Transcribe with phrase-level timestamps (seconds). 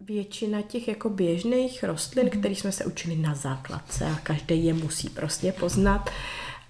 [0.00, 2.38] většina těch jako běžných rostlin, mm-hmm.
[2.38, 6.10] které jsme se učili na základce a každý je musí prostě poznat,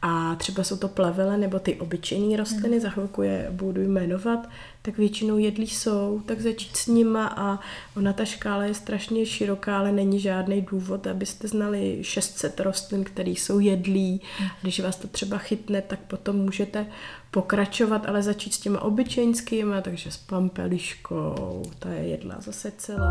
[0.03, 2.81] a třeba jsou to plevele nebo ty obyčejné rostliny, hmm.
[2.81, 4.49] za chvilku je budu jmenovat,
[4.83, 7.61] tak většinou jedlí jsou, tak začít s nima a
[7.97, 13.31] ona ta škála je strašně široká, ale není žádný důvod, abyste znali 600 rostlin, které
[13.31, 14.21] jsou jedlí.
[14.39, 14.49] Hmm.
[14.63, 16.87] Když vás to třeba chytne, tak potom můžete
[17.31, 23.09] pokračovat, ale začít s těma obyčejnskýma, takže s pampeliškou, ta je jedla zase celá.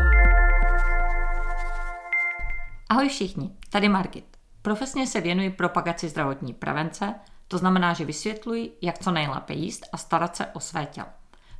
[2.90, 4.35] Ahoj všichni, tady Margit.
[4.66, 7.14] Profesně se věnuji propagaci zdravotní prevence,
[7.48, 11.06] to znamená, že vysvětluji, jak co nejlépe jíst a starat se o své tělo.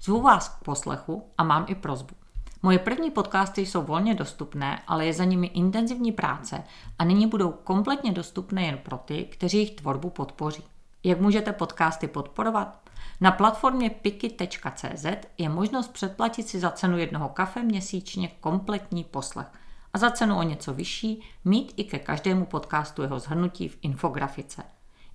[0.03, 2.15] Zvu vás k poslechu a mám i prozbu.
[2.63, 6.65] Moje první podcasty jsou volně dostupné, ale je za nimi intenzivní práce
[6.99, 10.65] a nyní budou kompletně dostupné jen pro ty, kteří jejich tvorbu podpoří.
[11.05, 12.81] Jak můžete podcasty podporovat?
[13.21, 15.07] Na platformě piki.cz
[15.39, 19.47] je možnost předplatit si za cenu jednoho kafe měsíčně kompletní poslech–
[19.97, 24.63] a za cenu o něco vyšší mít i ke každému podcastu jeho zhrnutí v infografice.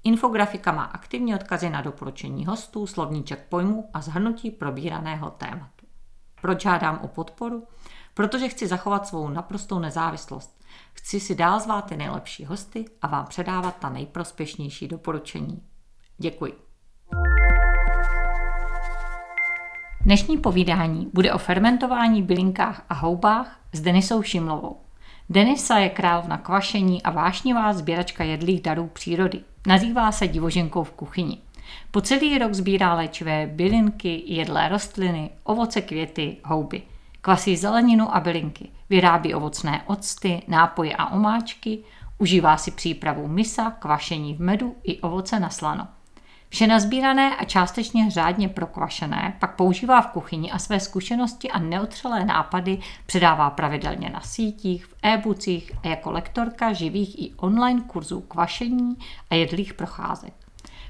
[0.04, 5.86] Infografika má aktivní odkazy na doporučení hostů, slovníček pojmů a zhrnutí probíraného tématu.
[6.42, 7.68] Proč žádám o podporu?
[8.14, 10.62] Protože chci zachovat svou naprostou nezávislost.
[10.94, 15.64] Chci si dál zvát ty nejlepší hosty a vám předávat ta nejprospěšnější doporučení.
[16.18, 16.54] Děkuji.
[20.06, 24.78] Dnešní povídání bude o fermentování bylinkách a houbách s Denisou Šimlovou.
[25.30, 29.42] Denisa je královna kvašení a vášnivá sběračka jedlých darů přírody.
[29.68, 31.38] Nazývá se divoženkou v kuchyni.
[31.92, 36.82] Po celý rok sbírá léčivé bylinky, jedlé rostliny, ovoce, květy, houby.
[37.22, 38.70] Kvasí zeleninu a bylinky.
[38.90, 41.80] Vyrábí ovocné octy, nápoje a omáčky,
[42.18, 45.88] užívá si přípravu misa, kvašení v medu i ovoce na slano.
[46.54, 52.26] Vše nazbírané a částečně řádně prokvašené pak používá v kuchyni a své zkušenosti a neotřelé
[52.26, 58.98] nápady předává pravidelně na sítích, v e-boocích a jako lektorka živých i online kurzů kvašení
[59.30, 60.34] a jedlých procházek.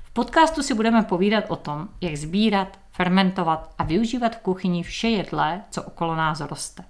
[0.03, 5.09] V podcastu si budeme povídat o tom, jak sbírat, fermentovat a využívat v kuchyni vše
[5.09, 6.83] jedlé, co okolo nás roste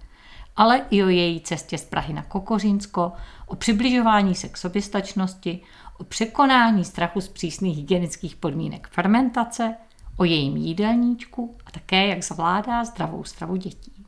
[0.56, 3.12] ale i o její cestě z Prahy na Kokořínsko,
[3.46, 5.60] o přibližování se k soběstačnosti,
[6.02, 9.76] o překonání strachu z přísných hygienických podmínek fermentace,
[10.18, 14.06] o jejím jídelníčku a také, jak zvládá zdravou stravu dětí.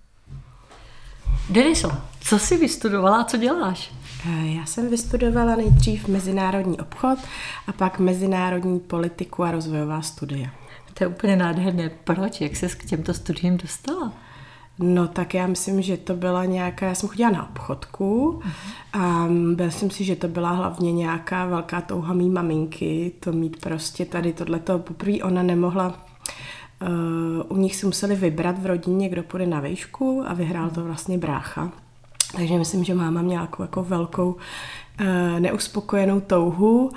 [1.50, 3.92] Deniso, co jsi vystudovala a co děláš?
[4.30, 7.20] Eh, já jsem vystudovala nejdřív mezinárodní obchod
[7.68, 10.50] a pak mezinárodní politiku a rozvojová studia.
[10.94, 11.90] To je úplně nádherné.
[12.04, 12.42] Proč?
[12.42, 14.14] Jak ses k těmto studiím dostala?
[14.80, 18.42] No tak já myslím, že to byla nějaká, já jsem chodila na obchodku
[18.94, 23.62] a byl jsem si, že to byla hlavně nějaká velká touha mý maminky, to mít
[23.62, 24.80] prostě tady tohleto.
[24.80, 30.24] Poprvé ona nemohla, uh, u nich si museli vybrat v rodině, kdo půjde na výšku
[30.28, 31.72] a vyhrál to vlastně brácha.
[32.36, 36.92] Takže myslím, že máma měla jako, jako velkou uh, neuspokojenou touhu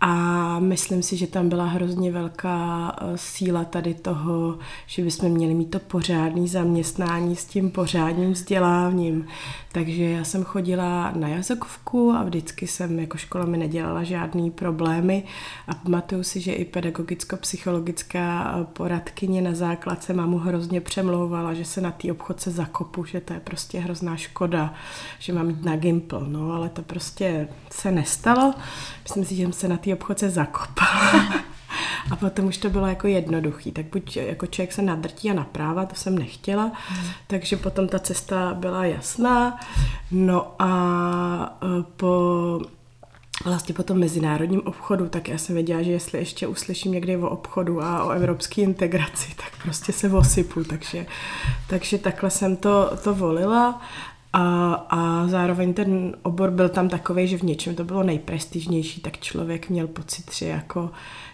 [0.00, 5.54] a myslím si, že tam byla hrozně velká eh, síla tady toho, že bychom měli
[5.54, 9.26] mít to pořádné zaměstnání s tím pořádným vzděláním.
[9.72, 15.24] Takže já jsem chodila na jazykovku a vždycky jsem jako škola mi nedělala žádný problémy
[15.68, 21.80] a pamatuju si, že i pedagogicko-psychologická eh, poradkyně na základce mámu hrozně přemlouvala, že se
[21.80, 24.74] na té obchodce zakopu, že to je prostě hrozná škoda,
[25.18, 28.54] že mám jít na Gimpl, no ale to prostě se nestalo.
[29.02, 31.40] Myslím si, že jsem se na té té obchodce zakopala.
[32.10, 35.86] A potom už to bylo jako jednoduchý, tak buď jako člověk se nadrtí a napráva,
[35.86, 36.72] to jsem nechtěla,
[37.26, 39.60] takže potom ta cesta byla jasná.
[40.10, 42.60] No a e, po
[43.44, 47.28] vlastně po tom mezinárodním obchodu, tak já jsem věděla, že jestli ještě uslyším někdy o
[47.28, 51.06] obchodu a o evropské integraci, tak prostě se osypu, takže,
[51.66, 53.80] takže takhle jsem to, to volila
[54.32, 59.18] a, a zároveň ten obor byl tam takový, že v něčem to bylo nejprestižnější, tak
[59.18, 60.90] člověk měl pocit, že jako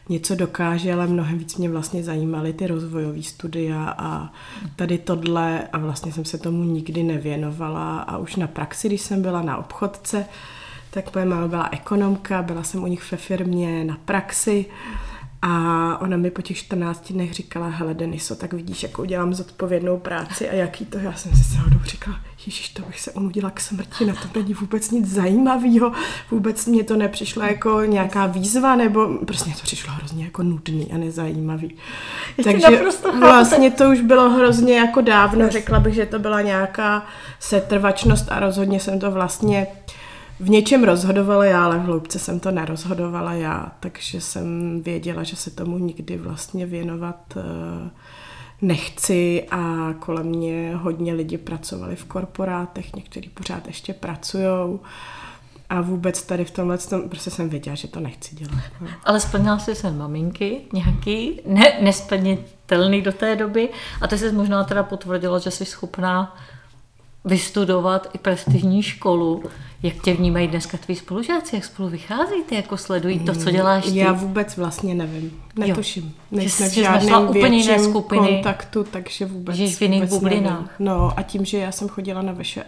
[0.08, 4.32] něco dokáže, ale mnohem víc mě vlastně zajímaly ty rozvojové studia a
[4.76, 5.68] tady tohle.
[5.72, 7.98] A vlastně jsem se tomu nikdy nevěnovala.
[7.98, 10.26] A už na praxi, když jsem byla na obchodce,
[10.90, 14.66] tak moje máma byla ekonomka, byla jsem u nich ve firmě na praxi
[15.42, 19.98] a ona mi po těch 14 dnech říkala, hele Deniso, tak vidíš, jakou dělám zodpovědnou
[19.98, 22.16] práci a jaký to, já jsem si s říkala,
[22.46, 25.92] Ježíš, to bych se unudila k smrti, na to není vůbec nic zajímavého,
[26.30, 30.92] vůbec mě to nepřišlo jako nějaká výzva, nebo prostě mě to přišlo hrozně jako nudný
[30.92, 31.76] a nezajímavý.
[32.44, 32.82] Takže
[33.20, 37.06] vlastně to už bylo hrozně jako dávno, řekla bych, že to byla nějaká
[37.40, 39.66] setrvačnost a rozhodně jsem to vlastně
[40.40, 45.36] v něčem rozhodovala já, ale v hloubce jsem to nerozhodovala já, takže jsem věděla, že
[45.36, 47.42] se tomu nikdy vlastně věnovat uh,
[48.62, 54.78] nechci a kolem mě hodně lidi pracovali v korporátech, někteří pořád ještě pracují.
[55.68, 58.62] A vůbec tady v tomhle tom, prostě jsem věděla, že to nechci dělat.
[58.80, 58.88] No.
[59.04, 63.68] Ale splnila jsi sen maminky nějaký, ne, nesplnitelný do té doby
[64.00, 66.36] a ty jsi možná teda potvrdila, že jsi schopná
[67.24, 69.42] vystudovat i prestižní školu.
[69.82, 73.98] Jak tě vnímají dneska tví spolužáci, jak spolu vycházíte, jako sledují to, co děláš ty?
[73.98, 76.14] Já vůbec vlastně nevím, netuším.
[76.30, 78.28] Nejsme v žádném úplně jiné skupiny.
[78.28, 80.74] kontaktu, takže vůbec, v jiných bublinách.
[80.78, 82.64] No a tím, že já jsem chodila na VŠE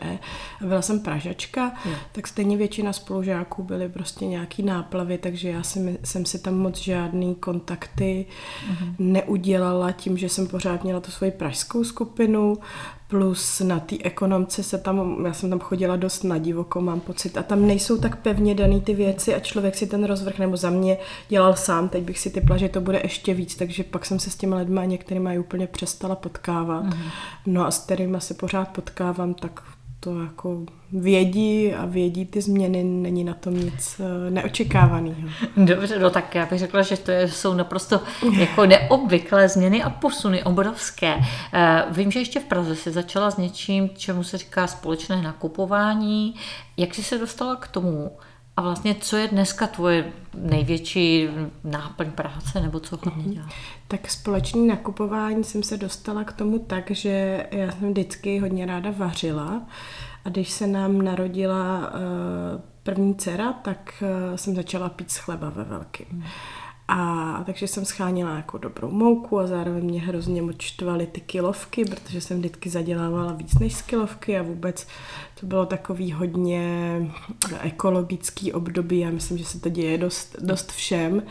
[0.60, 1.92] a byla jsem Pražačka, jo.
[2.12, 6.78] tak stejně většina spolužáků byly prostě nějaký náplavy, takže já jsem, jsem si tam moc
[6.78, 8.26] žádný kontakty
[8.70, 8.94] uh-huh.
[8.98, 12.58] neudělala tím, že jsem pořád měla tu svoji pražskou skupinu
[13.08, 17.36] Plus na té ekonomce se tam, já jsem tam chodila dost na divoko, mám pocit,
[17.36, 20.70] a tam nejsou tak pevně daný ty věci a člověk si ten rozvrh, nebo za
[20.70, 24.18] mě dělal sám, teď bych si typla, že to bude ještě víc, takže pak jsem
[24.18, 26.84] se s těmi lidmi některými úplně přestala potkávat.
[26.84, 27.10] Mm-hmm.
[27.46, 29.62] No a s kterými se pořád potkávám, tak
[30.00, 35.28] to jako vědí a vědí ty změny, není na tom nic eh, neočekávaného.
[35.56, 38.00] Dobře, no tak já bych řekla, že to jsou naprosto
[38.38, 41.14] jako neobvyklé změny a posuny obrovské.
[41.52, 46.34] Eh, vím, že ještě v Praze si začala s něčím, čemu se říká společné nakupování.
[46.76, 48.10] Jak jsi se dostala k tomu?
[48.58, 51.28] A vlastně, co je dneska tvoje největší
[51.64, 53.34] náplň práce, nebo co hodně mhm.
[53.34, 53.54] děláš?
[53.88, 58.90] Tak společný nakupování jsem se dostala k tomu tak, že já jsem vždycky hodně ráda
[58.90, 59.62] vařila
[60.24, 65.50] a když se nám narodila uh, první dcera, tak uh, jsem začala pít z chleba
[65.50, 66.06] ve velkým.
[66.10, 66.24] Hmm.
[66.88, 71.84] A takže jsem schánila jako dobrou mouku a zároveň mě hrozně moc štvaly ty kilovky,
[71.84, 74.86] protože jsem vždycky zadělávala víc než z kilovky a vůbec
[75.40, 77.00] to bylo takový hodně
[77.60, 78.98] ekologický období.
[78.98, 81.22] Já myslím, že se to děje dost, dost všem.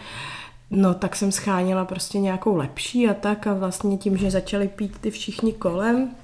[0.70, 4.98] No, tak jsem schánila prostě nějakou lepší a tak a vlastně tím, že začali pít
[5.02, 6.16] ty všichni kolem,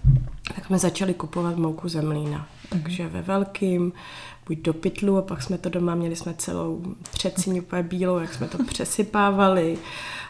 [0.56, 2.48] tak jsme začali kupovat mouku zemlína.
[2.70, 3.94] Takže ve velkým,
[4.48, 6.82] buď do pytlu a pak jsme to doma, měli jsme celou
[7.12, 9.78] třecíň úplně bílou, jak jsme to přesypávali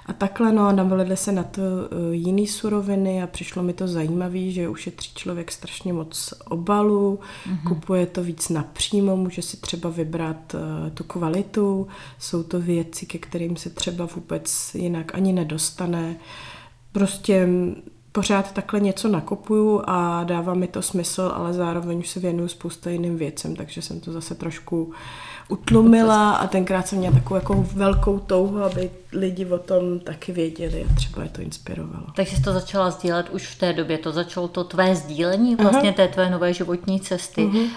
[0.05, 4.51] a takhle, no a se na to uh, jiný suroviny a přišlo mi to zajímavé,
[4.51, 7.67] že ušetří člověk strašně moc obalu, mm-hmm.
[7.67, 11.87] kupuje to víc napřímo, může si třeba vybrat uh, tu kvalitu,
[12.19, 16.15] jsou to věci, ke kterým se třeba vůbec jinak ani nedostane.
[16.91, 17.47] Prostě
[18.13, 22.89] pořád takhle něco nakupuju a dává mi to smysl, ale zároveň už se věnuju spousta
[22.89, 24.93] jiným věcem, takže jsem to zase trošku
[25.49, 30.85] utlumila a tenkrát jsem měla takovou jako velkou touhu, aby lidi o tom taky věděli
[30.91, 32.05] a třeba je to inspirovalo.
[32.15, 35.91] Takže jsi to začala sdílet už v té době, to začalo to tvé sdílení vlastně
[35.91, 35.95] uh-huh.
[35.95, 37.69] té tvé nové životní cesty, uh-huh.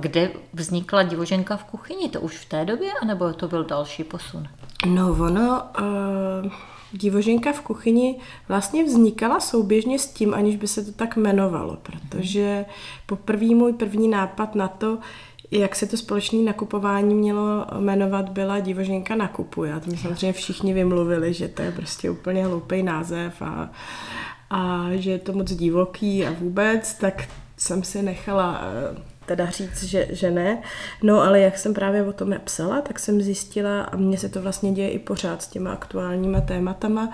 [0.00, 4.48] kde vznikla divoženka v kuchyni, to už v té době, anebo to byl další posun?
[4.86, 5.62] No ono...
[5.80, 6.52] Uh
[6.92, 8.16] Divoženka v kuchyni
[8.48, 12.64] vlastně vznikala souběžně s tím, aniž by se to tak jmenovalo, protože
[13.06, 14.98] poprvý můj první nápad na to,
[15.50, 19.72] jak se to společné nakupování mělo jmenovat, byla Divoženka nakupuje.
[19.72, 23.70] A to mi samozřejmě všichni vymluvili, že to je prostě úplně hloupý název a,
[24.50, 29.82] a že je to moc divoký a vůbec, tak jsem si nechala eh, teda říct,
[29.82, 30.62] že, že ne.
[31.02, 34.42] No ale jak jsem právě o tom psala, tak jsem zjistila, a mně se to
[34.42, 37.12] vlastně děje i pořád s těma aktuálníma tématama,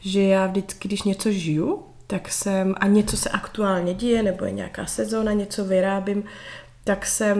[0.00, 4.50] že já vždycky, když něco žiju, tak jsem, a něco se aktuálně děje, nebo je
[4.50, 6.24] nějaká sezóna, něco vyrábím,
[6.84, 7.38] tak jsem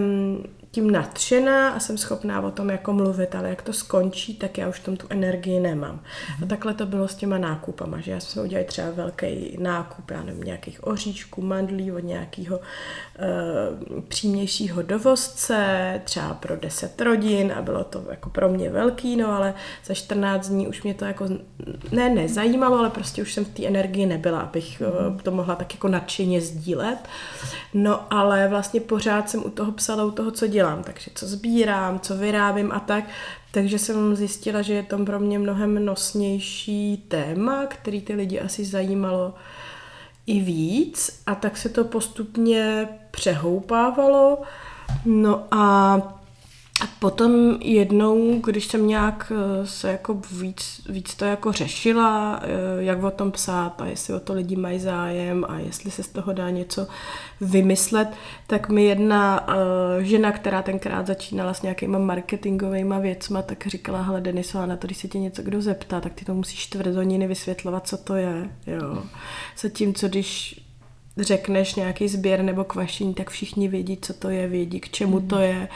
[0.70, 4.68] tím nadšená a jsem schopná o tom jako mluvit, ale jak to skončí, tak já
[4.68, 5.96] už tom tu energii nemám.
[5.96, 6.44] Mm-hmm.
[6.44, 10.22] A takhle to bylo s těma nákupama, že já jsem udělala třeba velký nákup, já
[10.22, 17.84] nevím, nějakých oříšků, mandlí od nějakého uh, přímějšího dovozce, třeba pro 10 rodin a bylo
[17.84, 21.28] to jako pro mě velký, no ale za 14 dní už mě to jako
[21.92, 25.16] ne nezajímalo, ale prostě už jsem v té energii nebyla, abych mm-hmm.
[25.22, 26.98] to mohla tak jako nadšeně sdílet.
[27.74, 31.26] No ale vlastně pořád jsem u toho psala, u toho, co dělám dělám, takže co
[31.26, 33.04] sbírám, co vyrábím a tak.
[33.50, 38.64] Takže jsem zjistila, že je to pro mě mnohem nosnější téma, který ty lidi asi
[38.64, 39.34] zajímalo
[40.26, 44.42] i víc a tak se to postupně přehoupávalo.
[45.04, 46.17] No a
[46.80, 52.48] a potom jednou, když jsem nějak eh, se jako víc, víc to jako řešila, eh,
[52.78, 56.08] jak o tom psát a jestli o to lidi mají zájem a jestli se z
[56.08, 56.86] toho dá něco
[57.40, 58.08] vymyslet,
[58.46, 59.54] tak mi jedna uh,
[60.02, 64.98] žena, která tenkrát začínala s nějakýma marketingovými věcma, tak říkala, hele Deniso, na to, když
[64.98, 68.50] se tě něco kdo zeptá, tak ty to musíš čtvrt hodiny vysvětlovat, co to je.
[68.66, 69.02] Jo.
[69.56, 70.60] Co tím, co když
[71.20, 75.38] řekneš nějaký sběr nebo kvašení, tak všichni vědí, co to je, vědí, k čemu to
[75.38, 75.68] je.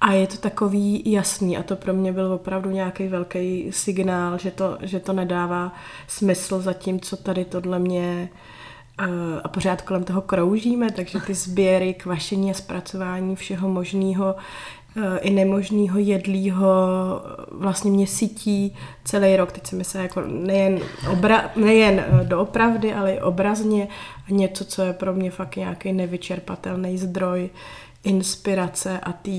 [0.00, 4.50] A je to takový jasný a to pro mě byl opravdu nějaký velký signál, že
[4.50, 5.72] to, že to nedává
[6.06, 8.28] smysl za tím, co tady tohle mě
[8.98, 9.06] eh,
[9.44, 14.34] a pořád kolem toho kroužíme, takže ty sběry, kvašení a zpracování všeho možného
[15.20, 16.64] i nemožného jedlího
[17.50, 19.52] vlastně mě sytí celý rok.
[19.52, 20.78] Teď se myslím jako nejen,
[21.12, 23.88] obra, nejen eh, doopravdy, ale i obrazně
[24.30, 27.50] něco, co je pro mě fakt nějaký nevyčerpatelný zdroj
[28.04, 29.30] inspirace a té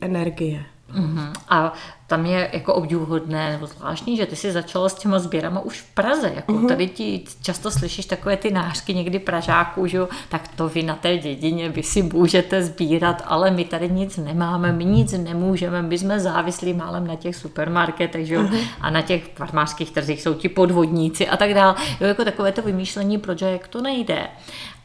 [0.00, 0.64] energie.
[0.94, 1.32] Uh-huh.
[1.48, 1.72] A
[2.06, 5.94] tam je jako obdivuhodné nebo zvláštní, že ty jsi začala s těma sběrama už v
[5.94, 6.32] Praze.
[6.34, 6.68] Jako uh-huh.
[6.68, 11.18] Tady ti často slyšíš takové ty nářky někdy Pražáků, že tak to vy na té
[11.18, 16.20] dědině, vy si můžete sbírat, ale my tady nic nemáme, my nic nemůžeme, my jsme
[16.20, 18.60] závislí málem na těch supermarketech že uh-huh.
[18.80, 21.74] a na těch farmářských trzích jsou ti podvodníci a tak dále.
[22.00, 24.28] Jo, jako takové to vymýšlení, proč jak to nejde.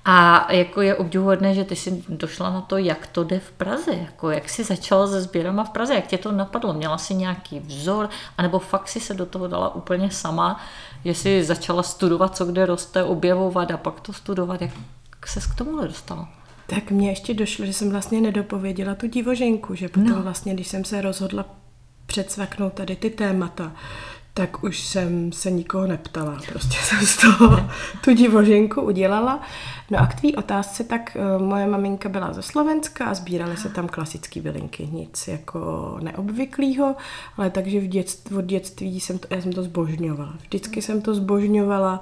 [0.06, 3.92] A jako je obdivuhodné, že ty jsi došla na to, jak to jde v Praze,
[3.94, 7.60] jako jak jsi začala se sběrama v Praze, jak tě to napadlo, měla jsi nějaký
[7.60, 10.62] vzor, anebo fakt si se do toho dala úplně sama,
[11.06, 14.72] že jsi začala studovat, co kde roste, objevovat a pak to studovat, jak
[15.26, 16.30] se k tomu dostala?
[16.68, 20.22] Tak mně ještě došlo, že jsem vlastně nedopověděla tu divoženku, že potom no.
[20.22, 21.46] vlastně, když jsem se rozhodla
[22.06, 23.72] předsvaknout tady ty témata,
[24.34, 26.42] tak už jsem se nikoho neptala.
[26.50, 27.70] Prostě jsem z toho
[28.04, 29.42] tu divoženku udělala.
[29.92, 33.70] No a k tvý otázce, tak uh, moje maminka byla ze Slovenska a sbíraly se
[33.70, 34.88] tam klasické bylinky.
[34.92, 35.60] Nic jako
[36.02, 36.96] neobvyklého,
[37.38, 40.34] ale takže v dětství, od dětství jsem to, já jsem to zbožňovala.
[40.42, 42.02] Vždycky jsem to zbožňovala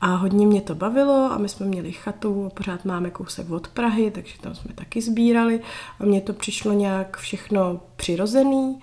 [0.00, 4.10] a hodně mě to bavilo a my jsme měli chatu pořád máme kousek od Prahy,
[4.10, 5.60] takže tam jsme taky sbírali
[6.00, 8.80] a mně to přišlo nějak všechno přirozený.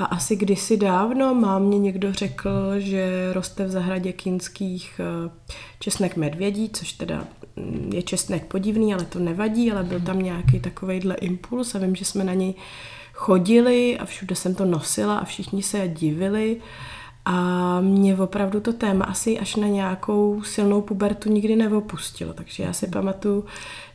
[0.00, 5.30] A asi kdysi dávno mám mě někdo řekl, že roste v zahradě kínských eh,
[5.78, 7.24] česnek medvědí, což teda
[7.56, 11.96] mm, je česnek podivný, ale to nevadí, ale byl tam nějaký takovejhle impuls a vím,
[11.96, 12.54] že jsme na něj
[13.12, 16.56] chodili a všude jsem to nosila a všichni se divili.
[17.24, 22.32] A mě opravdu to téma asi až na nějakou silnou pubertu nikdy neopustilo.
[22.32, 23.44] Takže já si pamatuju,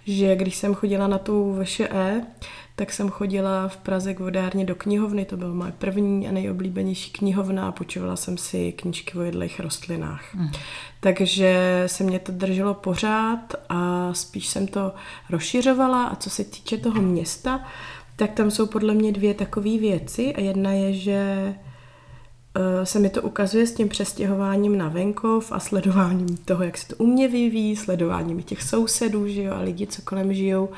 [0.05, 2.21] že když jsem chodila na tu VŠE,
[2.75, 7.11] tak jsem chodila v Praze k vodárně do knihovny, to byla moje první a nejoblíbenější
[7.11, 10.33] knihovna a počovala jsem si knížky o jedlých rostlinách.
[10.33, 10.49] Mm.
[10.99, 14.93] Takže se mě to drželo pořád a spíš jsem to
[15.29, 17.65] rozšiřovala a co se týče toho města,
[18.15, 21.53] tak tam jsou podle mě dvě takové věci a jedna je, že
[22.83, 26.95] se mi to ukazuje s tím přestěhováním na venkov a sledováním toho, jak se to
[26.95, 30.69] u mě vyvíjí, sledováním těch sousedů, že jo, a lidi, co kolem žijou,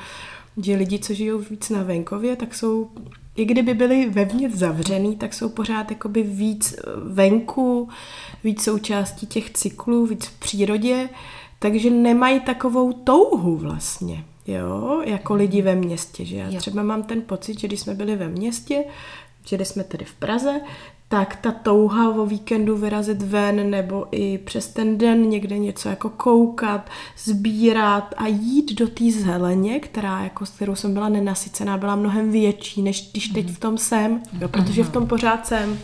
[0.62, 2.90] že lidi, co žijou víc na venkově, tak jsou,
[3.36, 7.88] i kdyby byli vevnitř zavřený, tak jsou pořád jakoby víc venku,
[8.44, 11.08] víc součástí těch cyklů, víc v přírodě,
[11.58, 17.22] takže nemají takovou touhu vlastně, jo, jako lidi ve městě, že já třeba mám ten
[17.22, 18.84] pocit, že když jsme byli ve městě,
[19.44, 20.60] že jsme tedy v Praze,
[21.08, 26.10] tak ta touha o víkendu vyrazit ven nebo i přes ten den někde něco jako
[26.10, 31.96] koukat, sbírat a jít do té zeleně, která jako s kterou jsem byla nenasycená, byla
[31.96, 35.78] mnohem větší, než když teď v tom jsem, jo, protože v tom pořád jsem.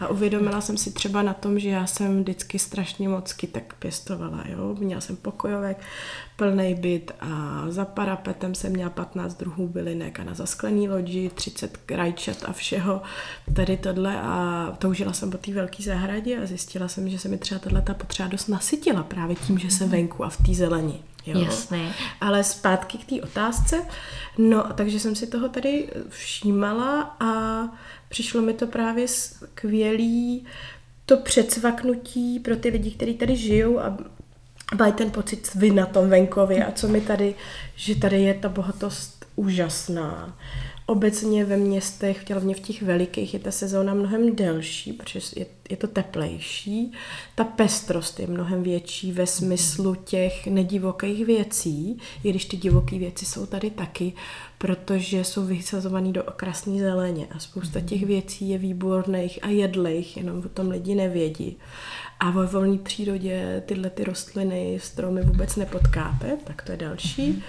[0.00, 4.44] A uvědomila jsem si třeba na tom, že já jsem vždycky strašně moc kytek pěstovala,
[4.48, 4.76] jo.
[4.78, 5.80] Měla jsem pokojovek,
[6.38, 11.76] plný byt a za parapetem jsem měla 15 druhů bylinek a na zasklený loďi 30
[11.76, 13.02] krajčat a všeho
[13.54, 17.38] tady tohle a toužila jsem po té velké zahradě a zjistila jsem, že se mi
[17.38, 19.92] třeba tato potřeba dost nasytila právě tím, že se mhm.
[19.92, 21.02] venku a v té zelení.
[21.26, 21.40] Jo.
[21.40, 21.92] Jasný.
[22.20, 23.86] Ale zpátky k té otázce.
[24.38, 27.62] No, takže jsem si toho tady všímala a
[28.08, 30.46] přišlo mi to právě skvělý
[31.06, 33.98] to předsvaknutí pro ty lidi, kteří tady žijou a
[34.76, 37.34] mají ten pocit vy na tom venkově a co mi tady,
[37.76, 40.36] že tady je ta bohatost úžasná.
[40.90, 45.76] Obecně ve městech, hlavně v těch velikých, je ta sezóna mnohem delší, protože je, je
[45.76, 46.92] to teplejší.
[47.34, 53.26] Ta pestrost je mnohem větší ve smyslu těch nedivokých věcí, i když ty divoké věci
[53.26, 54.12] jsou tady taky,
[54.58, 60.38] protože jsou vysazované do okrasné zeleně a spousta těch věcí je výborných a jedlých, jenom
[60.38, 61.56] o tom lidi nevědí.
[62.20, 67.42] A ve volné přírodě tyhle ty rostliny, stromy vůbec nepotkáte, tak to je další.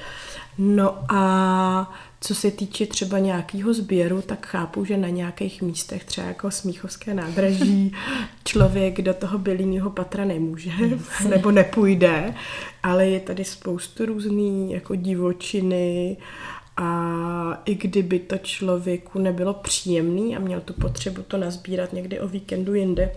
[0.61, 6.27] No a co se týče třeba nějakého sběru, tak chápu, že na nějakých místech, třeba
[6.27, 7.95] jako Smíchovské nádraží,
[8.43, 10.71] člověk do toho bylíního patra nemůže
[11.29, 12.33] nebo nepůjde,
[12.83, 16.17] ale je tady spoustu různý jako divočiny
[16.77, 22.27] a i kdyby to člověku nebylo příjemný a měl tu potřebu to nazbírat někdy o
[22.27, 23.11] víkendu jinde,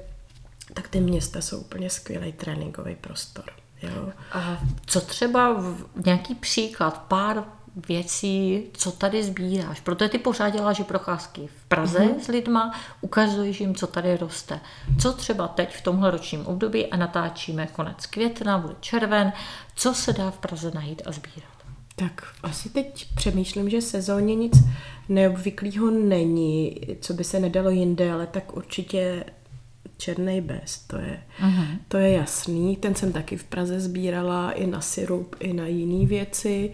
[0.75, 3.62] tak ty města jsou úplně skvělý tréninkový prostor.
[3.83, 4.13] Jo.
[4.33, 7.45] A co třeba v, nějaký příklad, pár
[7.89, 9.81] věcí, co tady sbíráš.
[9.81, 12.21] Proto ty pořád děláš i procházky v Praze mm-hmm.
[12.21, 14.61] s lidma, ukazuješ jim, co tady roste.
[15.01, 19.33] Co třeba teď v tomhle ročním období a natáčíme konec května, bude červen,
[19.77, 21.53] co se dá v Praze najít a sbírat?
[21.97, 24.53] Tak asi teď přemýšlím, že sezóně nic
[25.09, 29.25] neobvyklého není, co by se nedalo jinde, ale tak určitě
[29.99, 31.67] černý bez, to je, uh-huh.
[31.89, 32.77] to je jasný.
[32.77, 36.73] Ten jsem taky v Praze sbírala i na syrup, i na jiné věci.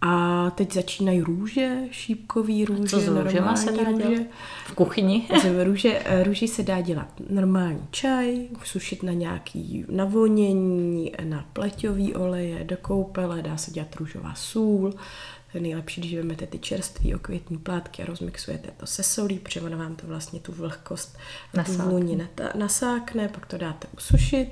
[0.00, 4.08] A teď začínají růže, šípkový růže, Co s normální se dá růže.
[4.08, 4.26] Dělat?
[4.66, 5.28] V kuchyni?
[5.42, 12.64] Z růže, růži se dá dělat normální čaj, sušit na nějaký navonění, na pleťový oleje,
[12.64, 14.94] do koupele, dá se dělat růžová sůl,
[15.56, 19.78] je nejlepší, když vezmete ty čerstvé okvětní plátky a rozmixujete to se solí, protože ono
[19.78, 21.18] vám to vlastně tu vlhkost,
[21.54, 21.84] nasákne.
[21.84, 24.48] tu vůni nasákne, pak to dáte usušit.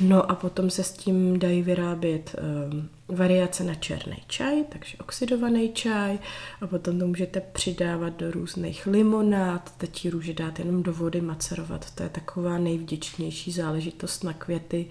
[0.00, 2.36] No a potom se s tím dají vyrábět
[2.70, 6.18] um, variace na černý čaj, takže oxidovaný čaj
[6.60, 11.90] a potom to můžete přidávat do různých limonád, teď růže dát jenom do vody macerovat,
[11.90, 14.86] to je taková nejvděčnější záležitost na květy.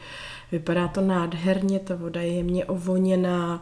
[0.52, 3.62] Vypadá to nádherně, ta voda je jemně ovoněná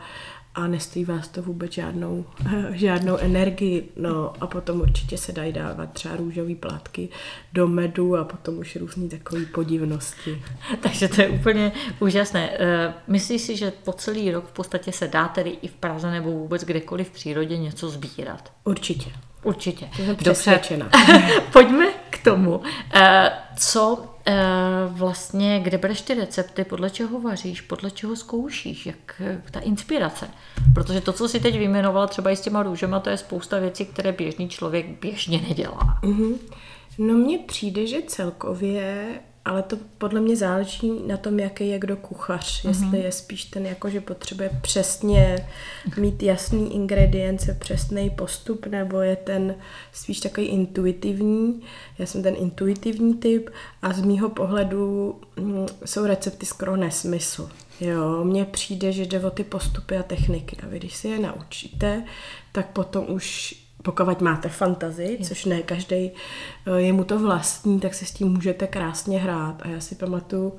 [0.56, 2.26] a nestojí vás to vůbec žádnou,
[2.72, 3.90] žádnou energii.
[3.96, 7.10] No a potom určitě se dají dávat třeba růžové plátky
[7.54, 10.42] do medu a potom už různý takové podivnosti.
[10.82, 12.50] Takže to je úplně úžasné.
[12.60, 16.12] Eh, myslíš si, že po celý rok v podstatě se dá tedy i v Praze
[16.12, 18.52] nebo vůbec kdekoliv v přírodě něco sbírat?
[18.64, 19.12] Určitě.
[19.44, 19.90] Určitě.
[19.96, 20.90] Jsem přesvědčena.
[21.54, 22.62] Pojďme k tomu.
[22.94, 24.11] Eh, co
[24.88, 30.30] vlastně, kde bereš ty recepty, podle čeho vaříš, podle čeho zkoušíš, jak ta inspirace?
[30.74, 33.86] Protože to, co si teď vyjmenovala třeba i s těma růžema, to je spousta věcí,
[33.86, 36.00] které běžný člověk běžně nedělá.
[36.04, 36.36] Mm-hmm.
[36.98, 39.08] No mně přijde, že celkově
[39.46, 42.66] ale to podle mě záleží na tom, jaký je kdo kuchař.
[42.66, 42.68] Mm-hmm.
[42.68, 45.48] Jestli je spíš ten, jako že potřebuje přesně
[45.98, 49.56] mít jasný ingredience, přesný postup, nebo je ten
[49.94, 51.62] spíš takový intuitivní.
[52.00, 53.50] Já jsem ten intuitivní typ
[53.82, 57.50] a z mýho pohledu hm, jsou recepty skoro nesmysl.
[57.80, 61.20] Jo, mně přijde, že jde o ty postupy a techniky a vy, když si je
[61.20, 62.04] naučíte,
[62.52, 66.12] tak potom už pokud máte fantazii, což ne každý eh,
[66.82, 69.62] je mu to vlastní, tak se s tím můžete krásně hrát.
[69.62, 70.54] A já si pamatuju,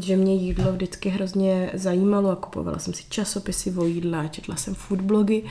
[0.00, 4.74] že mě jídlo vždycky hrozně zajímalo a kupovala jsem si časopisy o jídle, četla jsem
[4.74, 5.42] foodblogy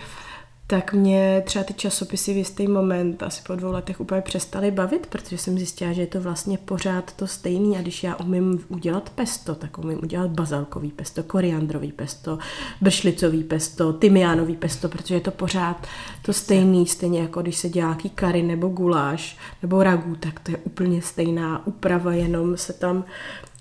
[0.71, 5.07] tak mě třeba ty časopisy v jistý moment, asi po dvou letech úplně přestaly bavit,
[5.07, 7.77] protože jsem zjistila, že je to vlastně pořád to stejný.
[7.77, 12.37] A když já umím udělat pesto, tak umím udělat bazalkový pesto, koriandrový pesto,
[12.81, 15.87] bršlicový pesto, tymiánový pesto, protože je to pořád
[16.21, 20.51] to stejný, stejně jako když se dělá nějaký kary nebo guláš nebo ragu, tak to
[20.51, 23.05] je úplně stejná úprava, jenom se tam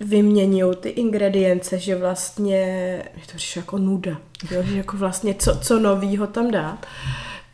[0.00, 2.56] vyměňují ty ingredience, že vlastně,
[3.16, 4.20] je to přišlo jako nuda,
[4.50, 4.62] jo?
[4.62, 6.86] že jako vlastně co, co novýho tam dát.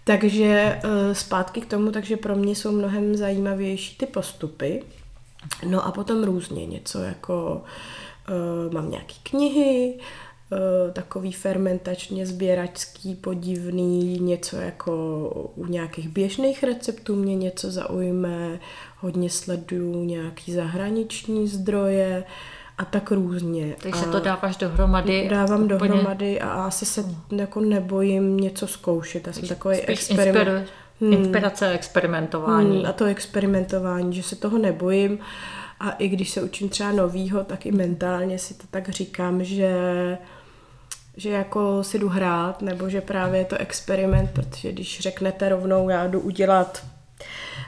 [0.05, 4.83] Takže eh, zpátky k tomu, takže pro mě jsou mnohem zajímavější ty postupy.
[5.65, 7.63] No a potom různě něco jako
[8.67, 9.99] uh, mám nějaké knihy,
[10.93, 14.93] takový fermentačně sběračský, podivný, něco jako
[15.55, 18.61] u nějakých běžných receptů mě něco zaujme,
[18.99, 22.25] hodně sleduju nějaký zahraniční zdroje
[22.79, 23.77] a tak různě.
[23.83, 25.29] Takže a to dáváš dohromady?
[25.31, 25.79] Dávám úplně...
[25.79, 27.05] dohromady a asi se
[27.37, 29.27] jako nebojím něco zkoušet.
[29.27, 30.69] Já jsem takový experiment.
[31.01, 31.13] Hmm.
[31.13, 32.77] Inspirace, experimentování.
[32.77, 35.19] Hmm, a to experimentování, že se toho nebojím.
[35.81, 39.79] A i když se učím třeba novýho, tak i mentálně si to tak říkám, že
[41.17, 45.89] že jako si jdu hrát, nebo že právě je to experiment, protože když řeknete rovnou,
[45.89, 46.83] já jdu udělat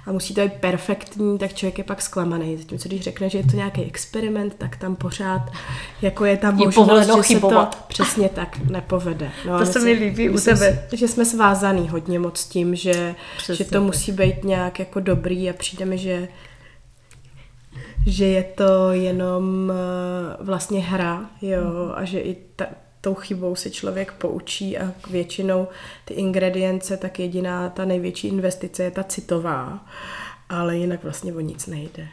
[0.07, 2.57] a musí to být perfektní, tak člověk je pak zklamaný.
[2.57, 5.51] Zatímco když řekne, že je to nějaký experiment, tak tam pořád
[6.03, 7.75] jako je tam možnost, že chybovat.
[7.75, 9.31] se to přesně tak nepovede.
[9.47, 10.89] No, to se mi líbí u tebe.
[10.93, 13.15] Že jsme svázaný hodně moc tím, že,
[13.53, 13.83] že to tak.
[13.83, 16.29] musí být nějak jako dobrý a přijde mi, že
[18.07, 22.67] že je to jenom eh, vlastně hra, jo, a že i ta,
[23.01, 25.69] tou chybou se člověk poučí a většinou
[26.05, 29.87] ty ingredience, tak jediná ta největší investice je ta citová,
[30.49, 32.09] ale jinak vlastně o nic nejde.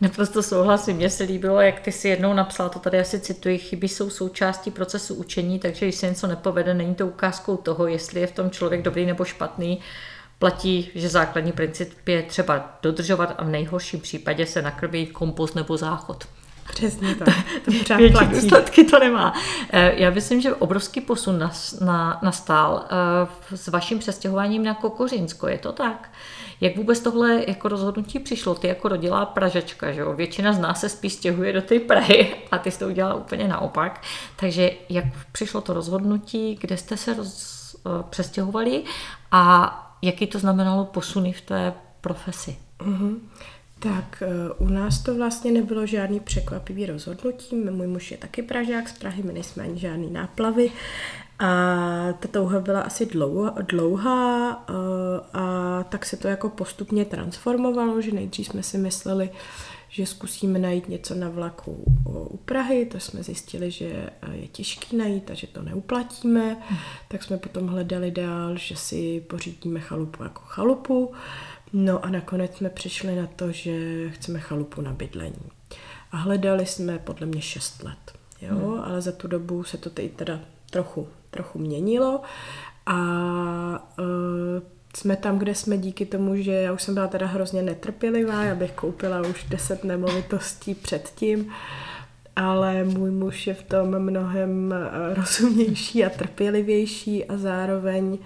[0.00, 0.96] Naprosto souhlasím.
[0.96, 4.70] Mně se líbilo, jak ty si jednou napsal, to tady asi cituji, chyby jsou součástí
[4.70, 8.50] procesu učení, takže když se něco nepovede, není to ukázkou toho, jestli je v tom
[8.50, 9.80] člověk dobrý nebo špatný.
[10.38, 15.76] Platí, že základní princip je třeba dodržovat a v nejhorším případě se nakrví kompost nebo
[15.76, 16.24] záchod.
[16.70, 17.28] Přesně tak.
[17.64, 19.34] To Větší důsledky to nemá.
[19.70, 22.84] Eh, Já myslím, že obrovský posun nas- na, nastal
[23.52, 26.10] eh, s vaším přestěhováním na Kokořínsko, je to tak?
[26.60, 28.54] Jak vůbec tohle jako rozhodnutí přišlo?
[28.54, 30.12] Ty jako rodilá Pražečka, že jo?
[30.12, 33.48] Většina z nás se spíš stěhuje do té Prahy a ty jsi to udělala úplně
[33.48, 34.02] naopak.
[34.36, 38.82] Takže jak přišlo to rozhodnutí, kde jste se roz, eh, přestěhovali
[39.32, 42.56] a jaký to znamenalo posuny v té profesi?
[42.82, 43.28] Mhm.
[43.82, 47.56] Tak eh, u nás to vlastně nebylo žádný překvapivý rozhodnutí.
[47.56, 50.70] Můj muž je taky Pražák z Prahy, my nejsme ani žádný náplavy.
[51.38, 51.46] A
[52.20, 54.72] ta touha byla asi dlouhá, dlouhá eh,
[55.32, 59.30] a tak se to jako postupně transformovalo, že nejdřív jsme si mysleli,
[59.88, 61.84] že zkusíme najít něco na vlaku
[62.30, 66.56] u Prahy, to jsme zjistili, že je těžký najít a že to neuplatíme,
[67.08, 71.12] tak jsme potom hledali dál, že si pořídíme chalupu jako chalupu,
[71.72, 73.72] no a nakonec jsme přišli na to, že
[74.10, 75.50] chceme chalupu na bydlení.
[76.12, 78.80] A hledali jsme podle mě 6 let, jo, hmm.
[78.80, 82.20] ale za tu dobu se to teď teda trochu, trochu měnilo
[82.86, 82.96] a
[83.98, 84.06] uh,
[84.96, 88.54] jsme tam, kde jsme díky tomu, že já už jsem byla teda hrozně netrpělivá, já
[88.54, 91.52] bych koupila už deset nemovitostí předtím,
[92.36, 94.74] ale můj muž je v tom mnohem
[95.14, 98.18] rozumnější a trpělivější a zároveň mm,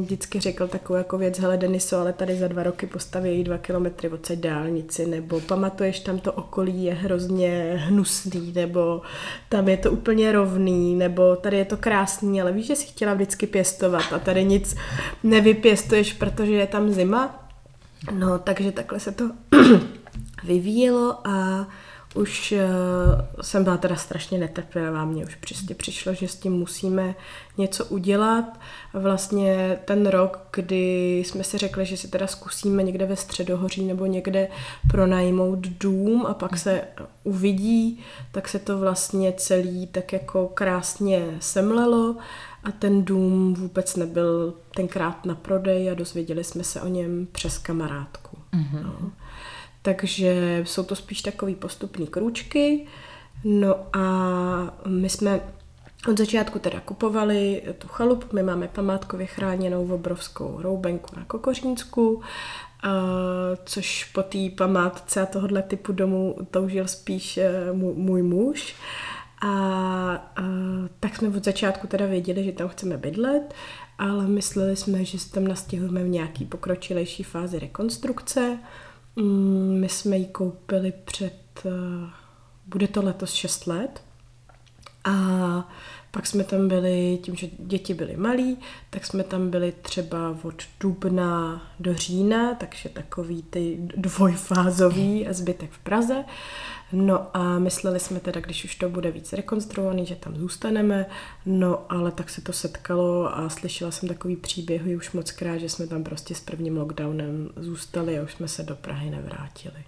[0.00, 4.08] vždycky řekl takovou jako věc, hele Deniso, ale tady za dva roky postaví dva kilometry
[4.08, 9.02] odsaď dálnici, nebo pamatuješ, tam to okolí je hrozně hnusný, nebo
[9.48, 13.14] tam je to úplně rovný, nebo tady je to krásný, ale víš, že jsi chtěla
[13.14, 14.76] vždycky pěstovat a tady nic
[15.22, 17.48] nevypěstuješ, protože je tam zima.
[18.12, 19.30] No, takže takhle se to
[20.44, 21.66] vyvíjelo a
[22.16, 22.60] už uh,
[23.40, 27.14] jsem byla teda strašně netrpělivá, mně už prostě přišlo, že s tím musíme
[27.58, 28.60] něco udělat.
[28.92, 34.06] Vlastně ten rok, kdy jsme si řekli, že si teda zkusíme někde ve Středohoří nebo
[34.06, 34.48] někde
[34.90, 36.82] pronajmout dům a pak se
[37.24, 38.00] uvidí,
[38.32, 42.16] tak se to vlastně celý tak jako krásně semlelo
[42.64, 47.58] a ten dům vůbec nebyl tenkrát na prodej a dozvěděli jsme se o něm přes
[47.58, 48.38] kamarádku.
[48.52, 48.82] Mm-hmm.
[48.82, 49.12] No.
[49.86, 52.86] Takže jsou to spíš takový postupný krůčky.
[53.44, 54.06] No a
[54.86, 55.40] my jsme
[56.08, 62.22] od začátku teda kupovali tu chalupu, my máme památkově chráněnou obrovskou roubenku na Kokořínsku,
[63.64, 68.74] což po té památce a tohohle typu domu toužil spíš e, můj, můj muž.
[69.42, 70.42] A, a
[71.00, 73.54] tak jsme od začátku teda věděli, že tam chceme bydlet,
[73.98, 78.58] ale mysleli jsme, že se tam nastihujeme v nějaký pokročilejší fázi rekonstrukce.
[79.16, 82.10] Mm, my jsme ji koupili před, eh,
[82.66, 84.02] bude to letos 6 let.
[85.04, 85.12] A
[86.16, 88.58] pak jsme tam byli, tím, že děti byly malí,
[88.90, 95.70] tak jsme tam byli třeba od dubna do října, takže takový ty dvojfázový a zbytek
[95.70, 96.24] v Praze.
[96.92, 101.06] No a mysleli jsme teda, když už to bude víc rekonstruovaný, že tam zůstaneme,
[101.46, 105.68] no ale tak se to setkalo a slyšela jsem takový příběhy už moc krát, že
[105.68, 109.84] jsme tam prostě s prvním lockdownem zůstali a už jsme se do Prahy nevrátili.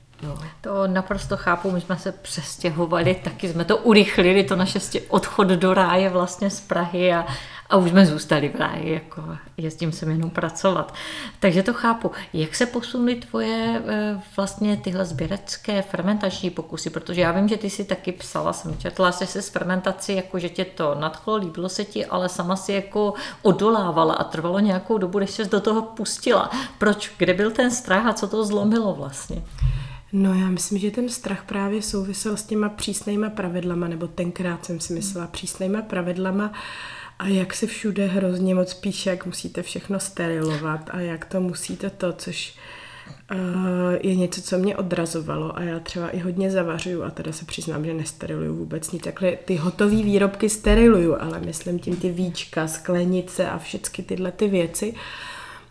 [0.61, 4.79] To naprosto chápu, my jsme se přestěhovali, taky jsme to urychlili, to naše
[5.09, 7.27] odchod do ráje vlastně z Prahy a,
[7.71, 9.23] a už jsme zůstali v ráji, jako
[9.57, 10.95] jezdím sem jenom pracovat.
[11.41, 12.11] Takže to chápu.
[12.33, 16.91] Jak se posunuly tvoje eh, vlastně tyhle sběrecké fermentační pokusy?
[16.91, 20.39] Protože já vím, že ty si taky psala, jsem četla jsi se s fermentací, jako
[20.39, 24.99] že tě to nadchlo, líbilo se ti, ale sama si jako odolávala a trvalo nějakou
[24.99, 26.51] dobu, než se do toho pustila.
[26.79, 27.13] Proč?
[27.19, 29.43] Kde byl ten strach a co to zlomilo vlastně?
[30.13, 34.81] No já myslím, že ten strach právě souvisel s těma přísnýma pravidlama, nebo tenkrát jsem
[34.81, 36.53] si myslela přísnýma pravidlama
[37.19, 41.91] a jak se všude hrozně moc píše, jak musíte všechno sterilovat a jak to musíte
[41.91, 42.55] to, což
[43.33, 43.39] uh,
[44.03, 47.85] je něco, co mě odrazovalo a já třeba i hodně zavařuju a teda se přiznám,
[47.85, 49.03] že nesteriluju vůbec nic.
[49.03, 54.49] Takhle ty hotové výrobky steriluju, ale myslím tím ty víčka, sklenice a všechny tyhle ty
[54.49, 54.93] věci.
[54.93, 54.99] Uh,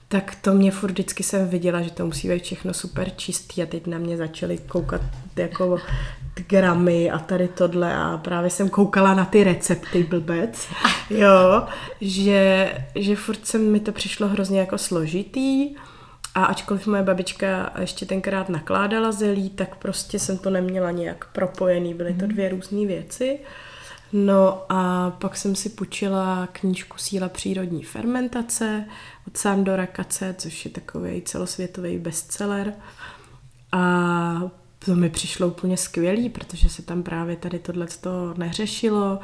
[0.08, 3.66] tak to mě furt vždycky jsem viděla, že to musí být všechno super čistý a
[3.66, 5.02] teď na mě začaly koukat
[5.36, 5.80] jako
[6.48, 10.68] gramy a tady tohle a právě jsem koukala na ty recepty blbec,
[11.10, 11.64] jo,
[12.02, 15.76] že, že furt se mi to přišlo hrozně jako složitý
[16.36, 21.94] a ačkoliv moje babička ještě tenkrát nakládala zelí, tak prostě jsem to neměla nějak propojený,
[21.94, 22.34] byly to mhm.
[22.34, 23.40] dvě různé věci.
[24.14, 28.86] No a pak jsem si půjčila knížku Síla přírodní fermentace
[29.28, 32.74] od Sandora Kace, což je takový celosvětový bestseller.
[33.72, 34.42] A
[34.86, 37.88] to mi přišlo úplně skvělý, protože se tam právě tady tohle
[38.38, 39.20] neřešilo,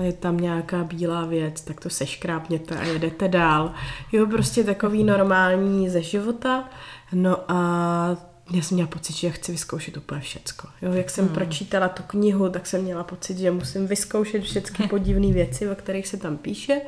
[0.00, 3.72] je tam nějaká bílá věc, tak to seškrápněte a jedete dál.
[4.12, 6.64] Jo, prostě takový normální ze života.
[7.12, 8.16] No a
[8.50, 10.68] já jsem měla pocit, že chci vyzkoušet úplně všecko.
[10.82, 11.34] Jo, jak jsem hmm.
[11.34, 16.08] pročítala tu knihu, tak jsem měla pocit, že musím vyzkoušet všechny podivné věci, o kterých
[16.08, 16.80] se tam píše.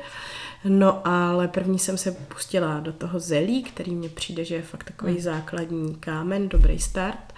[0.65, 4.83] No ale první jsem se pustila do toho zelí, který mně přijde, že je fakt
[4.83, 5.21] takový hmm.
[5.21, 7.33] základní kámen, dobrý start.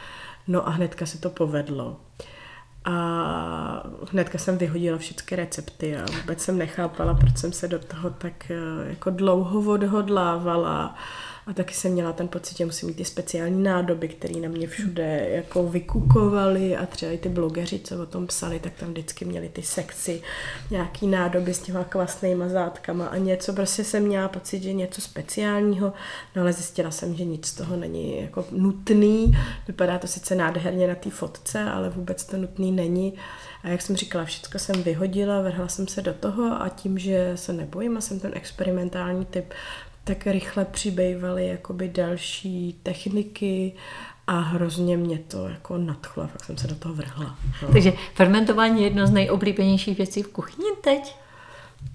[0.47, 1.99] No a hnedka se to povedlo.
[2.85, 8.09] A hnedka jsem vyhodila všechny recepty a vůbec jsem nechápala, proč jsem se do toho
[8.09, 10.95] tak eh, jako dlouho odhodlávala.
[11.51, 14.67] A taky jsem měla ten pocit, že musím mít ty speciální nádoby, které na mě
[14.67, 19.25] všude jako vykukovali a třeba i ty blogeři, co o tom psali, tak tam vždycky
[19.25, 20.21] měli ty sexy,
[20.69, 25.93] nějaký nádoby s těma kvasnýma zátkama a něco, prostě jsem měla pocit, že něco speciálního,
[26.35, 29.37] no ale zjistila jsem, že nic z toho není jako nutný.
[29.67, 33.13] Vypadá to sice nádherně na té fotce, ale vůbec to nutný není.
[33.63, 37.31] A jak jsem říkala, všechno jsem vyhodila, vrhla jsem se do toho a tím, že
[37.35, 39.53] se nebojím a jsem ten experimentální typ,
[40.03, 43.73] tak rychle přibývaly jakoby další techniky
[44.27, 47.37] a hrozně mě to jako nadchlo, tak jsem se do toho vrhla.
[47.61, 47.71] No.
[47.71, 51.15] Takže fermentování je jedno z nejoblíbenějších věcí v kuchyni teď?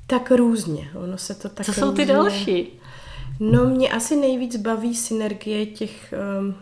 [0.07, 0.91] Tak různě.
[0.95, 2.15] Ono se to tak Co jsou ty různě...
[2.15, 2.69] další?
[3.41, 6.55] No mě asi nejvíc baví synergie těch um,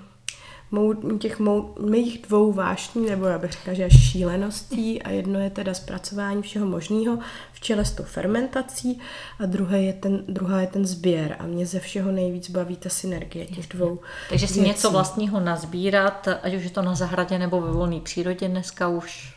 [0.74, 5.02] mou, těch mou, mých dvou vášní, nebo já bych řekla, že šíleností.
[5.02, 7.18] A jedno je teda zpracování všeho možného
[7.52, 9.00] v čele s tou fermentací
[9.38, 11.36] a druhé je ten, druhá je ten sběr.
[11.38, 16.28] A mě ze všeho nejvíc baví ta synergie těch dvou Takže si něco vlastního nazbírat,
[16.42, 19.33] ať už je to na zahradě nebo ve volné přírodě dneska už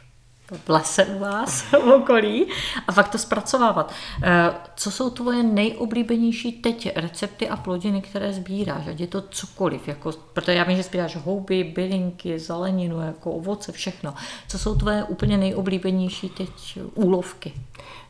[0.52, 2.48] v lese u vás, v okolí
[2.88, 3.94] a fakt to zpracovávat.
[4.24, 8.88] Eh, co jsou tvoje nejoblíbenější teď recepty a plodiny, které sbíráš?
[8.88, 13.72] Ať je to cokoliv, jako, protože já vím, že sbíráš houby, bylinky, zeleninu, jako ovoce,
[13.72, 14.14] všechno.
[14.48, 17.54] Co jsou tvoje úplně nejoblíbenější teď úlovky?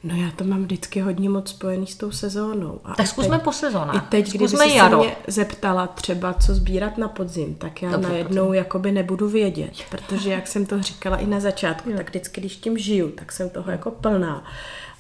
[0.04, 2.80] No já to mám vždycky hodně moc spojený s tou sezónou.
[2.84, 3.96] A tak zkusme teď, po sezónách.
[3.96, 8.46] I teď, když se mě zeptala třeba, co sbírat na podzim, tak já Dobře, najednou
[8.46, 8.54] podzim.
[8.54, 12.78] jakoby nebudu vědět, protože jak jsem to říkala i na začátku, tak vždycky, když tím
[12.78, 14.44] žiju, tak jsem toho jako plná.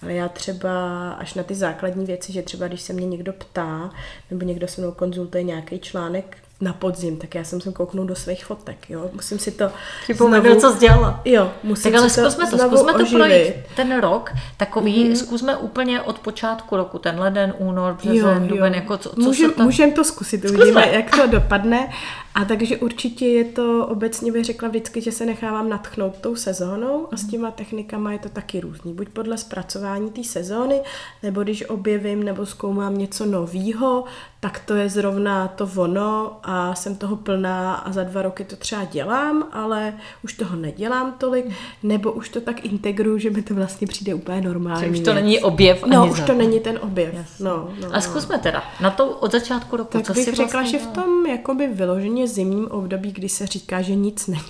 [0.03, 0.69] Ale já třeba
[1.11, 3.89] až na ty základní věci, že třeba když se mě někdo ptá,
[4.31, 8.15] nebo někdo se mnou konzultuje nějaký článek, na podzim, tak já jsem sem kouknout do
[8.15, 9.09] svých fotek, jo.
[9.13, 9.71] Musím si to
[10.03, 11.21] Připomenout, co dělala.
[11.25, 15.15] Jo, musím tak ale si zkusme to, zkusme to projít ten rok, takový, mm-hmm.
[15.15, 19.63] zkusme úplně od počátku roku, ten leden, únor, březen, duben, jako co, co Můžem, to...
[19.63, 21.89] Můžeme to zkusit, uvidíme, jak to dopadne.
[22.37, 27.07] A takže určitě je to, obecně bych řekla vždycky, že se nechávám natchnout tou sezónou
[27.11, 28.93] a s těma technikama je to taky různý.
[28.93, 30.81] Buď podle zpracování té sezóny,
[31.23, 34.03] nebo když objevím nebo zkoumám něco novýho,
[34.39, 38.55] tak to je zrovna to ono a jsem toho plná a za dva roky to
[38.55, 41.45] třeba dělám, ale už toho nedělám tolik,
[41.83, 44.83] nebo už to tak integruju, že mi to vlastně přijde úplně normální.
[44.85, 45.85] Že už to není objev.
[45.85, 47.15] No, ani už to není ten objev.
[47.39, 50.61] No, no, a zkusme teda, na to od začátku roku, tak co bych si řekla,
[50.61, 54.43] vlastně že v tom jakoby vyloženě zimním období, kdy se říká, že nic není.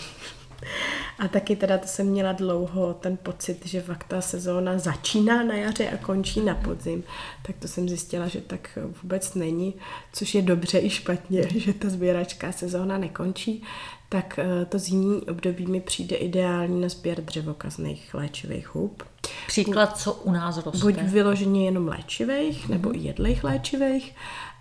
[1.19, 5.55] A taky teda to jsem měla dlouho ten pocit, že fakt ta sezóna začíná na
[5.55, 7.03] jaře a končí na podzim.
[7.41, 9.73] Tak to jsem zjistila, že tak vůbec není,
[10.13, 13.63] což je dobře i špatně, že ta sběračká sezóna nekončí.
[14.09, 19.03] Tak eh, to zimní období mi přijde ideální na sběr dřevokazných léčivých hub.
[19.47, 20.79] Příklad, co u nás roste?
[20.85, 24.15] Buď vyloženě jenom léčivých, nebo i jedlejch léčivých.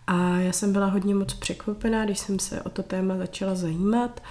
[0.07, 4.23] A já jsem byla hodně moc překvapená, když jsem se o to téma začala zajímat,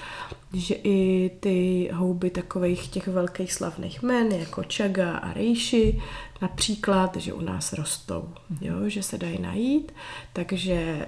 [0.53, 6.01] že i ty houby takových těch velkých slavných men, jako čaga a rejši,
[6.41, 8.29] například, že u nás rostou,
[8.61, 9.91] jo, že se dají najít,
[10.33, 11.07] takže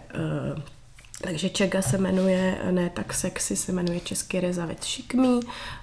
[0.54, 0.62] uh,
[1.22, 5.40] takže čaga se jmenuje, ne tak sexy, se jmenuje český rezavec šikmý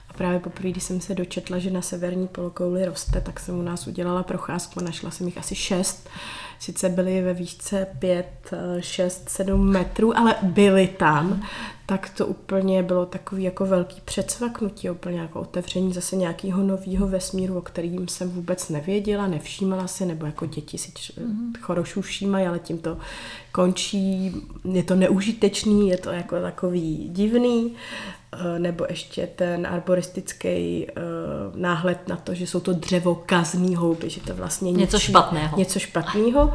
[0.09, 3.63] a právě poprvé, když jsem se dočetla, že na severní polokouli roste, tak jsem u
[3.63, 6.09] nás udělala procházku našla jsem jich asi šest
[6.65, 8.27] sice byly ve výšce 5,
[8.81, 11.43] 6, 7 metrů, ale byly tam,
[11.87, 17.59] tak to úplně bylo takový jako velký předsvaknutí, úplně jako otevření zase nějakého nového vesmíru,
[17.59, 21.61] o kterým jsem vůbec nevěděla, nevšímala si, nebo jako děti si mm-hmm.
[21.61, 22.97] chorošu všímají, ale tím to
[23.53, 24.35] končí,
[24.73, 27.77] je to neužitečný, je to jako takový divný.
[28.39, 34.21] Eh, nebo ještě ten arboristický uh, náhled na to, že jsou to dřevokazný houby, že
[34.21, 35.59] to vlastně něco špatného.
[35.59, 36.54] Něco špatného.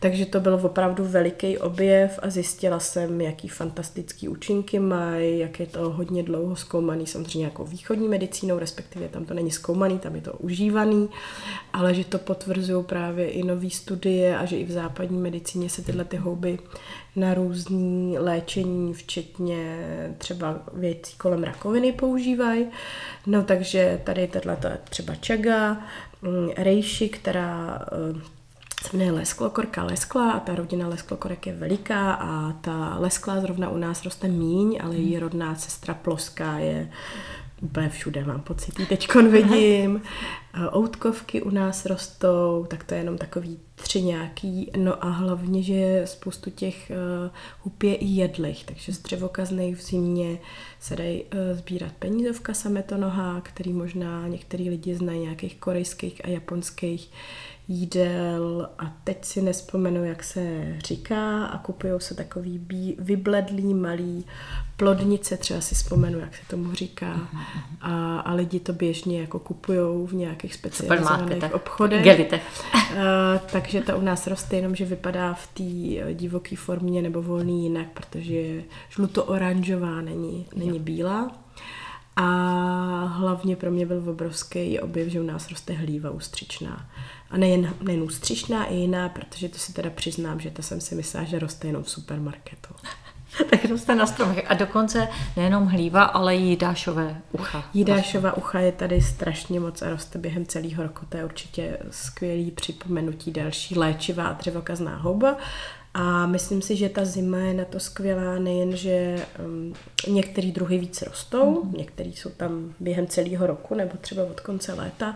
[0.00, 5.66] Takže to byl opravdu veliký objev a zjistila jsem, jaký fantastický účinky mají, jak je
[5.66, 10.20] to hodně dlouho zkoumaný, samozřejmě jako východní medicínou, respektive tam to není zkoumaný, tam je
[10.20, 11.08] to užívaný,
[11.72, 15.82] ale že to potvrzují právě i nové studie a že i v západní medicíně se
[15.82, 16.58] tyhle ty houby
[17.16, 19.78] na různý léčení, včetně
[20.18, 22.66] třeba věcí kolem rakoviny používají.
[23.26, 24.30] No takže tady je
[24.90, 25.80] třeba čaga,
[26.22, 28.39] mm, rejši, která eh,
[28.82, 33.76] se jmenuje Lesklokorka Leskla a ta rodina Lesklokorek je veliká a ta Leskla zrovna u
[33.76, 36.90] nás roste míň, ale její rodná sestra Ploská je
[37.60, 40.02] úplně všude, mám pocit, ji teďkon vidím.
[40.76, 46.02] Outkovky u nás rostou, tak to je jenom takový tři nějaký, no a hlavně, že
[46.04, 50.38] spoustu těch uh, hup je i jedlich, takže z dřevokazných v zimě
[50.80, 57.10] se dají uh, sbírat penízovka sametonoha, který možná některý lidi znají nějakých korejských a japonských
[57.70, 64.24] jídel a teď si nespomenu, jak se říká a kupují se takový bí, vybledlý malý
[64.76, 67.28] plodnice, třeba si vzpomenu, jak se tomu říká
[67.80, 72.04] a, a lidi to běžně jako kupují v nějakých specializovaných obchodech.
[72.04, 72.42] Gelitech.
[73.52, 77.62] takže to u nás roste jenom, že vypadá v té eh, divoké formě nebo volný
[77.62, 81.32] jinak, protože je žluto-oranžová, není, není bílá.
[82.16, 82.24] A
[83.04, 86.86] hlavně pro mě byl obrovský objev, že u nás roste hlíva ústřičná.
[87.30, 90.94] A nejen, nejen ústřičná, i jiná, protože to si teda přiznám, že to jsem si
[90.94, 92.74] myslela, že roste jenom v supermarketu.
[93.50, 94.44] tak roste na stromech.
[94.48, 97.64] A dokonce nejenom hlíva, ale i jídášové ucha.
[97.74, 101.06] Jídášová ucha je tady strašně moc a roste během celého roku.
[101.08, 105.36] To je určitě skvělý připomenutí další léčivá a dřevokazná houba.
[105.94, 109.74] A myslím si, že ta zima je na to skvělá, nejen, že um,
[110.08, 111.72] některé druhy víc rostou, mm.
[111.72, 115.14] některé jsou tam během celého roku nebo třeba od konce léta,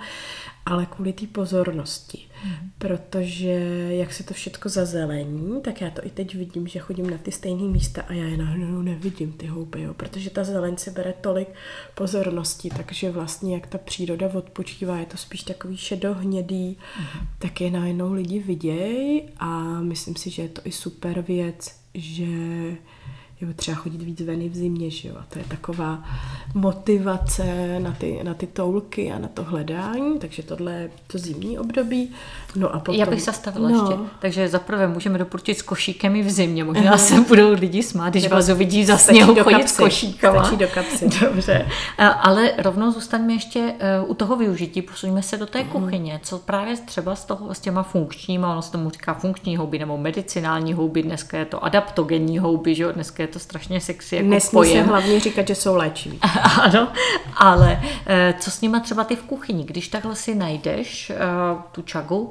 [0.66, 2.18] ale kvůli té pozornosti.
[2.44, 2.70] Mm.
[2.78, 3.52] Protože
[3.90, 7.32] jak se to všechno zazelení, tak já to i teď vidím, že chodím na ty
[7.32, 11.14] stejné místa a já je najednou nevidím ty houby, jo, protože ta zeleň se bere
[11.20, 11.48] tolik
[11.94, 17.28] pozornosti, takže vlastně jak ta příroda odpočívá, je to spíš takový šedohnědý, mm.
[17.38, 22.26] tak je najednou lidi vidějí a myslím si, že je to i super věc, že
[23.40, 25.14] je třeba chodit víc ven v zimě, že jo?
[25.18, 26.04] A to je taková
[26.54, 31.58] motivace na ty, na ty toulky a na to hledání, takže tohle je to zimní
[31.58, 32.10] období.
[32.56, 32.94] No a potom...
[32.94, 33.80] Já bych zastavila no.
[33.80, 34.02] ještě.
[34.18, 36.64] Takže zaprvé můžeme doporučit s košíkem i v zimě.
[36.64, 40.44] Možná se budou lidi smát, když vás uvidí za sněhu chodit s košíkama.
[40.44, 41.08] Stačí do kapsy.
[41.20, 41.66] Dobře.
[41.98, 44.82] Ale rovnou zůstaňme ještě eh, u toho využití.
[44.82, 45.68] Posuňme se do té mhm.
[45.68, 46.20] kuchyně.
[46.22, 49.98] Co právě třeba z toho, s těma funkčníma, ono se tomu říká funkční houby nebo
[49.98, 52.92] medicinální houby, dneska je to adaptogenní houby, že jo?
[52.92, 54.84] dneska je to strašně sexy jako Nesmí pojem.
[54.84, 56.20] se hlavně říkat, že jsou léčiví.
[56.62, 56.88] ano,
[57.36, 59.64] ale eh, co s nima třeba ty v kuchyni?
[59.64, 61.16] Když takhle si najdeš eh,
[61.72, 62.30] tu čagu,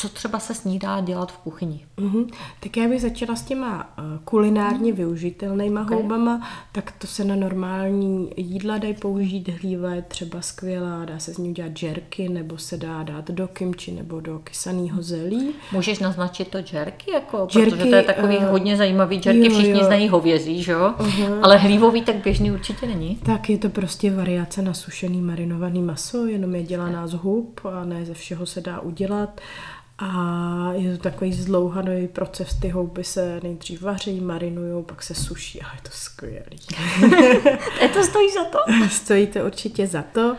[0.00, 1.86] co třeba se snídá dělat v kuchyni?
[1.98, 2.30] Mm-hmm.
[2.60, 5.98] Tak já bych začala s těma uh, kulinárně využitelnýma okay.
[5.98, 9.48] houbama, tak to se na normální jídla dají použít.
[9.48, 13.48] Hlíva je třeba skvělá, dá se z ní udělat džerky, nebo se dá dát do
[13.48, 15.50] kimči nebo do kysaného zelí.
[15.72, 19.20] Můžeš naznačit to džerky, jako, džerky, protože to je takový uh, hodně zajímavý.
[19.20, 19.84] Džerky jo, všichni jo.
[19.84, 20.94] znají hovězí, že jo?
[20.98, 21.38] Uh-huh.
[21.42, 23.16] Ale hlívový tak běžný určitě není.
[23.16, 27.84] Tak je to prostě variace na sušený marinovaný maso, jenom je dělaná z hub a
[27.84, 29.40] ne ze všeho se dá udělat.
[30.02, 35.62] A je to takový zdlouhaný proces, ty houby se nejdřív vaří, marinují, pak se suší
[35.62, 36.58] a je to skvělý.
[37.82, 38.58] je to stojí za to?
[38.88, 40.36] stojí to určitě za to.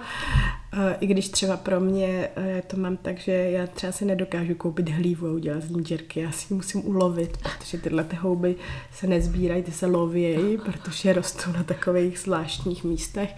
[1.00, 4.90] I když třeba pro mě e, to mám tak, že já třeba si nedokážu koupit
[4.90, 8.56] hlívu a udělat z ní džerky, já si ji musím ulovit, protože tyhle ty houby
[8.94, 13.30] se nezbírají, ty se lovějí, protože rostou na takových zvláštních místech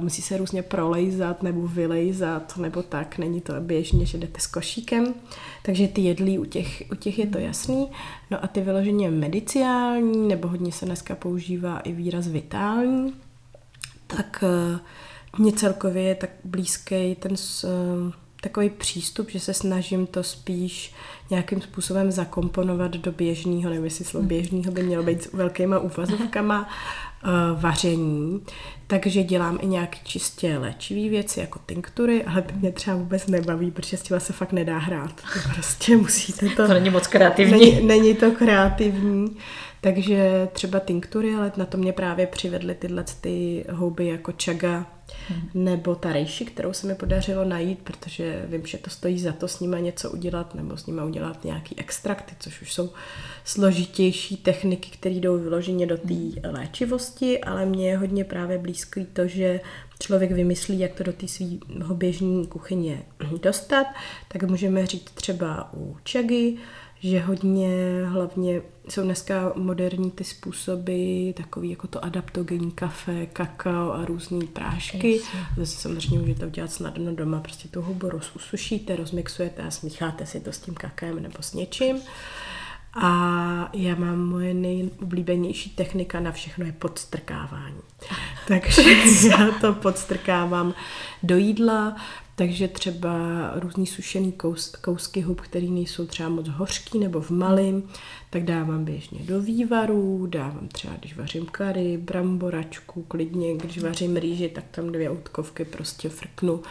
[0.00, 5.14] musí se různě prolejzat nebo vylejzat, nebo tak, není to běžně, že jdete s košíkem,
[5.62, 7.90] takže ty jedlí u těch, u těch je to jasný.
[8.30, 13.14] No a ty vyloženě mediciální, nebo hodně se dneska používá i výraz vitální,
[14.06, 14.78] tak eh,
[15.38, 18.12] mě celkově je tak blízký ten s, eh,
[18.44, 20.94] takový přístup, že se snažím to spíš
[21.30, 26.68] nějakým způsobem zakomponovat do běžného, nevím, jestli slovo běžného by mělo být s velkýma úvazovkama,
[27.54, 28.42] vaření,
[28.86, 33.70] takže dělám i nějaké čistě léčivé věci, jako tinktury, ale to mě třeba vůbec nebaví,
[33.70, 35.14] protože s tím se fakt nedá hrát.
[35.16, 36.66] To prostě musíte to...
[36.66, 37.52] To není moc kreativní.
[37.52, 39.36] Není, není to kreativní.
[39.84, 44.86] Takže třeba tinktury, ale na to mě právě přivedly tyhle ty houby jako čaga
[45.28, 45.48] hmm.
[45.54, 49.48] nebo ta rejši, kterou se mi podařilo najít, protože vím, že to stojí za to
[49.48, 52.90] s nima něco udělat nebo s nima udělat nějaký extrakty, což už jsou
[53.44, 59.26] složitější techniky, které jdou vyloženě do té léčivosti, ale mně je hodně právě blízký to,
[59.26, 59.60] že
[60.00, 63.02] člověk vymyslí, jak to do té svého běžní kuchyně
[63.42, 63.86] dostat,
[64.28, 66.56] tak můžeme říct třeba u čagy,
[67.04, 74.04] že hodně hlavně jsou dneska moderní ty způsoby, takový jako to adaptogenní kafe, kakao a
[74.04, 75.20] různé prášky.
[75.56, 80.52] Zase samozřejmě můžete udělat snadno doma, prostě tu hubu rozusušíte, rozmixujete a smícháte si to
[80.52, 81.96] s tím kakem nebo s něčím.
[82.94, 83.10] A
[83.72, 87.80] já mám moje nejoblíbenější technika na všechno je podstrkávání.
[88.48, 88.82] Takže
[89.28, 90.74] já to podstrkávám
[91.22, 91.96] do jídla,
[92.36, 93.12] Takže třeba
[93.54, 97.82] různý sušený kous, kousky hub, které nejsou třeba moc hořký nebo v malým,
[98.30, 104.48] tak dávám běžně do vývaru, dávám třeba, když vařím kary, bramboračku, klidně, když vařím rýži,
[104.48, 106.62] tak tam dvě outkovky prostě frknu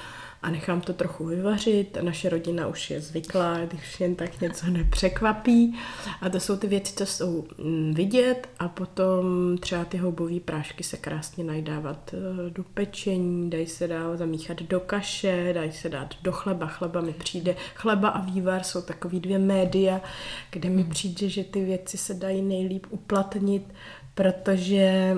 [0.44, 1.98] a nechám to trochu vyvařit.
[2.02, 5.76] Naše rodina už je zvyklá, když jen tak něco nepřekvapí.
[6.22, 10.84] A to jsou ty věci, co jsou mm, vidět a potom třeba ty houbové prášky
[10.84, 16.16] se krásně najdávat eh, do pečení, dají se dát zamíchat do kaše, dají se dát
[16.22, 16.68] do chleba.
[16.68, 20.02] Chleba mi přijde, chleba a vývar jsou takový dvě média,
[20.50, 23.74] kde mi přijde, že ty věci se dají nejlíp uplatnit,
[24.16, 25.18] protože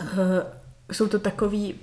[0.00, 0.58] eh,
[0.92, 1.74] jsou to takový,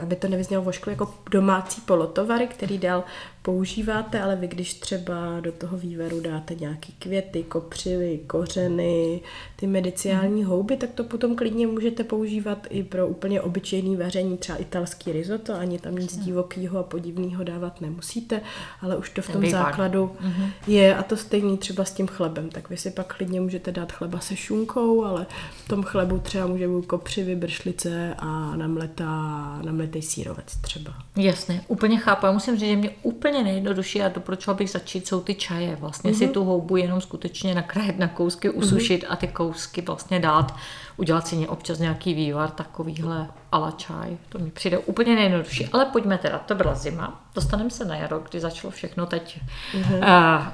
[0.00, 3.04] aby to nevyznělo vošklo, jako domácí polotovary, který dál
[3.42, 9.20] používáte, ale vy když třeba do toho vývaru dáte nějaký květy, kopřivy, kořeny,
[9.56, 10.48] ty mediciální mm.
[10.48, 15.54] houby, tak to potom klidně můžete používat i pro úplně obyčejný vaření, třeba italský risotto,
[15.54, 18.40] ani tam nic divokého a podivného dávat nemusíte,
[18.80, 20.50] ale už to v tom základu mm-hmm.
[20.66, 23.92] je a to stejný třeba s tím chlebem, tak vy si pak klidně můžete dát
[23.92, 25.26] chleba se šunkou, ale
[25.64, 30.94] v tom chlebu třeba může být kopřivy, bršlice a namletá, namletý sírovec třeba.
[31.16, 32.26] Jasně, úplně chápu.
[32.26, 35.76] Já musím říct, že mě úplně nejjednodušší a doporučila bych začít, jsou ty čaje.
[35.76, 36.18] Vlastně mm-hmm.
[36.18, 36.34] si mhm.
[36.34, 39.12] tu houbu jenom skutečně nakrájet na kousky, usušit mm-hmm.
[39.12, 40.56] a ty kousky vlastně dát,
[40.96, 44.16] udělat si občas nějaký vývar takovýhle ala čaj.
[44.28, 45.68] To mi přijde úplně nejjednodušší.
[45.72, 49.40] Ale pojďme teda, to byla zima, dostaneme se na jaro, kdy začalo všechno teď
[49.74, 49.98] mm-hmm.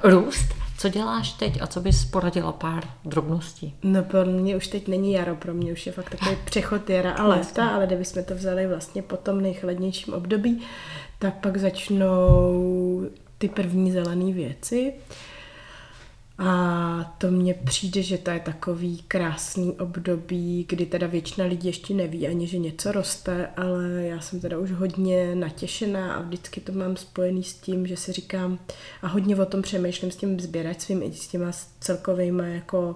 [0.03, 0.53] uh, růst.
[0.77, 3.75] Co děláš teď a co bys poradila pár drobností?
[3.83, 7.11] No pro mě už teď není jaro, pro mě už je fakt takový přechod jara
[7.11, 10.61] a léta, ale kdybychom to vzali vlastně po tom nejchladnějším období,
[11.19, 13.01] tak pak začnou
[13.37, 14.93] ty první zelené věci.
[16.45, 21.93] A to mně přijde, že to je takový krásný období, kdy teda většina lidí ještě
[21.93, 26.71] neví ani, že něco roste, ale já jsem teda už hodně natěšená a vždycky to
[26.71, 28.59] mám spojený s tím, že si říkám
[29.01, 32.95] a hodně o tom přemýšlím s tím sběračstvím i s těma celkovýma jako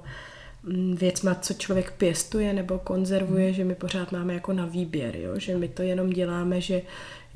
[0.64, 3.54] mm, věcma, co člověk pěstuje nebo konzervuje, hmm.
[3.54, 5.39] že my pořád máme jako na výběr, jo?
[5.39, 6.82] že my to jenom děláme, že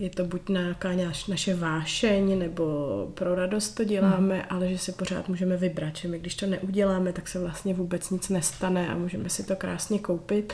[0.02, 0.90] je to buď nějaká
[1.28, 2.66] naše vášeň, nebo
[3.14, 4.44] pro radost to děláme, mm.
[4.50, 8.10] ale že si pořád můžeme vybrat, že my když to neuděláme, tak se vlastně vůbec
[8.10, 10.54] nic nestane a můžeme si to krásně koupit.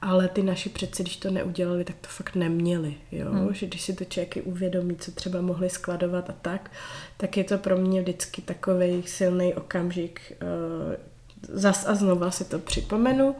[0.00, 3.32] Ale ty naši přeci, když to neudělali, tak to fakt neměli, jo?
[3.32, 3.54] Mm.
[3.54, 6.70] že když si to člověky uvědomí, co třeba mohli skladovat a tak,
[7.16, 10.94] tak je to pro mě vždycky takový silný okamžik, uh,
[11.48, 13.34] zas a znova si to připomenu.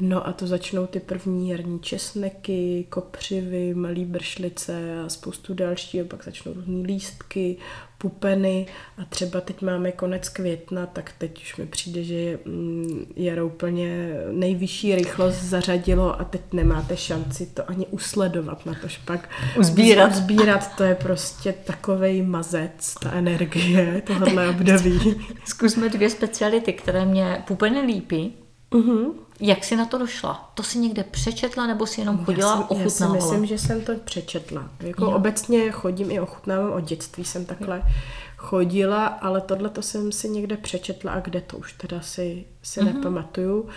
[0.00, 6.24] No a to začnou ty první jarní česneky, kopřivy, malý bršlice a spoustu dalšího, pak
[6.24, 7.56] začnou různé lístky,
[7.98, 8.66] pupeny
[8.98, 14.14] a třeba teď máme konec května, tak teď už mi přijde, že mm, jaro úplně
[14.32, 19.28] nejvyšší rychlost zařadilo a teď nemáte šanci to ani usledovat na to pak
[19.58, 20.10] uzbírat.
[20.10, 25.00] Uzbírat to je prostě takovej mazec, ta energie tohohle období.
[25.44, 28.34] Zkusme dvě speciality, které mě pupeny lípí.
[28.72, 29.12] Uh-huh.
[29.40, 30.50] Jak jsi na to došla?
[30.54, 33.16] To si někde přečetla nebo si jenom chodila já jsem, ochutnávala?
[33.16, 34.70] Já si myslím, že jsem to přečetla.
[34.80, 35.10] Jako jo.
[35.10, 37.92] obecně chodím i ochutnávám, od dětství jsem takhle jo.
[38.36, 42.80] chodila, ale tohle to jsem si někde přečetla a kde to už teda si, si
[42.80, 42.94] uh-huh.
[42.94, 43.68] nepamatuju.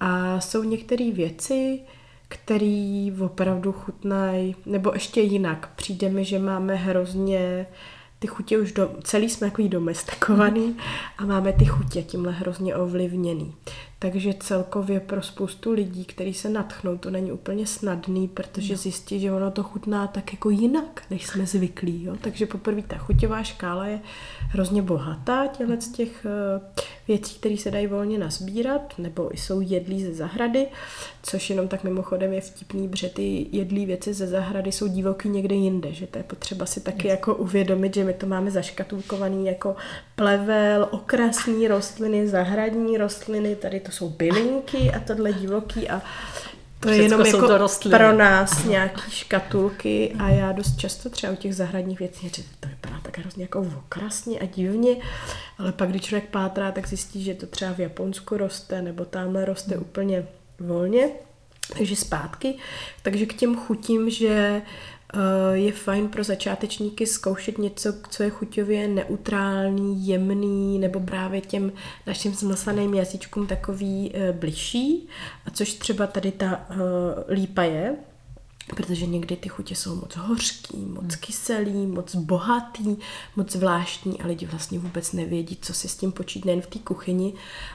[0.00, 1.80] A jsou některé věci,
[2.28, 5.70] které opravdu chutnají, nebo ještě jinak.
[5.76, 7.66] Přijde mi, že máme hrozně
[8.18, 10.76] ty chutě už do, celý jsme jako domestikovaný
[11.18, 13.54] a máme ty chutě tímhle hrozně ovlivněný.
[13.98, 18.78] Takže celkově pro spoustu lidí, kteří se natchnou, to není úplně snadný, protože no.
[18.78, 22.04] zjistí, že ono to chutná tak jako jinak, než jsme zvyklí.
[22.04, 22.16] Jo?
[22.20, 24.00] Takže poprvé ta chuťová škála je
[24.40, 26.60] hrozně bohatá z těch eh,
[27.08, 30.66] věcí, které se dají volně nazbírat, nebo jsou jedlí ze zahrady,
[31.22, 35.54] což jenom tak mimochodem je vtipný, protože ty jedlí věci ze zahrady jsou divoký někde
[35.54, 39.76] jinde, že to je potřeba si taky jako uvědomit, že my to máme zaškatulkovaný jako
[40.16, 46.02] plevel, okrasní rostliny, zahradní rostliny, tady to jsou bylinky a tohle divoký a
[46.80, 51.36] to je jenom jako to pro nás nějaký škatulky a já dost často třeba u
[51.36, 54.96] těch zahradních věcí že to vypadá tak hrozně jako okrasně a divně,
[55.58, 59.44] ale pak když člověk pátrá, tak zjistí, že to třeba v Japonsku roste nebo tamhle
[59.44, 59.82] roste hmm.
[59.82, 60.26] úplně
[60.60, 61.08] volně,
[61.78, 62.54] takže zpátky.
[63.02, 64.62] Takže k těm chutím, že
[65.52, 71.72] je fajn pro začátečníky zkoušet něco, co je chuťově neutrální, jemný, nebo právě těm
[72.06, 75.08] našim zmlsaným jazyčkům takový uh, bližší,
[75.46, 76.76] a což třeba tady ta uh,
[77.28, 77.96] lípa je,
[78.74, 81.20] protože někdy ty chutě jsou moc hořký, moc hmm.
[81.20, 82.96] kyselý, moc bohatý,
[83.36, 86.78] moc zvláštní a lidi vlastně vůbec nevědí, co si s tím počít nejen v té
[86.78, 87.32] kuchyni,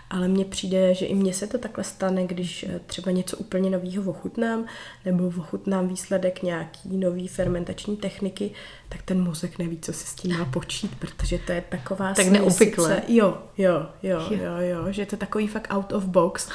[0.09, 3.69] ale mně přijde, že i mně se to takhle stane, když eh, třeba něco úplně
[3.69, 4.65] nového ochutnám,
[5.05, 8.51] nebo ochutnám výsledek nějaký nový fermentační techniky,
[8.91, 12.27] tak ten mozek neví, co si s tím má počít, protože to je taková Tak
[12.27, 13.01] neobvykle.
[13.07, 16.49] Jo, jo, jo, jo, jo, že to je takový fakt out of box.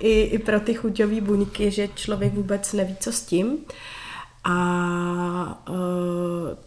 [0.00, 3.58] I, i pro ty chuťové buňky, že člověk vůbec neví, co s tím.
[4.44, 5.76] A uh,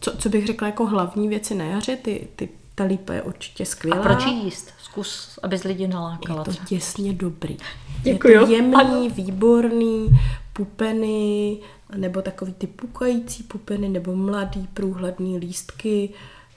[0.00, 3.66] co, co bych řekla jako hlavní věci na jaře, ty, ty ta lípa je určitě
[3.66, 4.00] skvělá.
[4.00, 4.70] A proč jíst?
[4.82, 6.44] Zkus, abys lidi nalákala.
[6.48, 7.56] Je to děsně dobrý.
[8.02, 8.34] Děkuju.
[8.34, 9.08] Je to jemný, ano.
[9.10, 10.08] výborný,
[10.52, 11.58] pupeny,
[11.96, 16.10] nebo takový ty pukající pupeny, nebo mladý, průhledný lístky,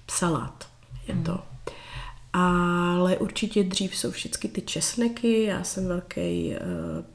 [0.08, 0.70] salát
[1.08, 1.32] je to.
[1.32, 1.42] Hmm.
[2.34, 7.06] Ale určitě dřív jsou všechny ty česneky, já jsem velký uh,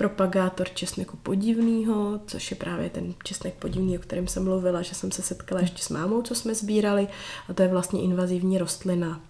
[0.00, 5.12] propagátor česneku podivného, což je právě ten česnek podivný, o kterém jsem mluvila, že jsem
[5.12, 7.08] se setkala ještě s mámou, co jsme sbírali,
[7.48, 9.20] a to je vlastně invazivní rostlina.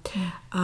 [0.51, 0.61] A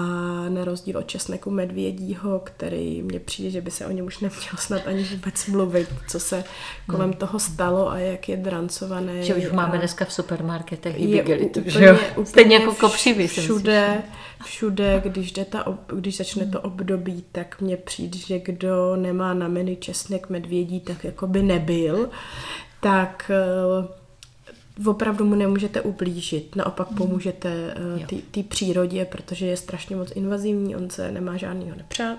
[0.49, 4.57] na rozdíl od česneku medvědího, který mně přijde, že by se o něm už nemělo
[4.59, 6.45] snad ani vůbec mluvit, co se
[6.87, 7.19] kolem hmm.
[7.19, 9.23] toho stalo a jak je drancované.
[9.23, 11.99] Že už máme dneska v supermarketech i bigelitu, že jo?
[12.25, 13.29] Stejně jako kopřivy.
[13.29, 14.03] Všude,
[14.45, 19.49] všude, když, jde ta, když začne to období, tak mně přijde, že kdo nemá na
[19.49, 22.11] menu česnek medvědí, tak jako by nebyl.
[22.81, 24.06] Tak eh,
[24.85, 26.97] opravdu mu nemůžete ublížit, naopak mhm.
[26.97, 27.75] pomůžete
[28.31, 31.77] té uh, přírodě, protože je strašně moc invazivní, on se nemá žádného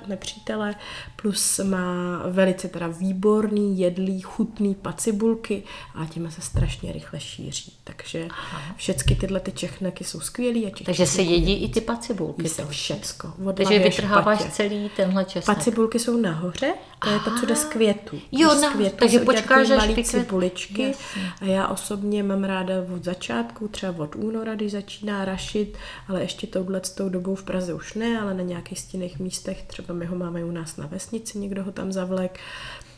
[0.08, 0.76] nepřítele,
[1.16, 5.64] plus má velice teda výborný, jedlý, chutný pacibulky
[5.96, 7.74] a těma se strašně rychle šíří.
[7.84, 8.28] Takže
[8.76, 10.68] všechny tyhle ty čechneky jsou skvělý.
[10.68, 12.50] A Takže se jedí i ty pacibulky.
[12.50, 13.34] Se všecko.
[13.54, 14.54] Takže vytrháváš špatě.
[14.56, 15.58] celý tenhle česnek.
[15.58, 18.20] Pacibulky jsou nahoře, to je to, co jde z květu.
[18.32, 20.94] Jo, z květu takže počkáš, až malý cibuličky.
[21.42, 25.78] A já osobně mám ráda od začátku, třeba od února, když začíná rašit,
[26.08, 29.94] ale ještě touhle tou dobou v Praze už ne, ale na nějakých stinných místech, třeba
[29.94, 32.40] my ho máme u nás na vesnici, někdo ho tam zavlek,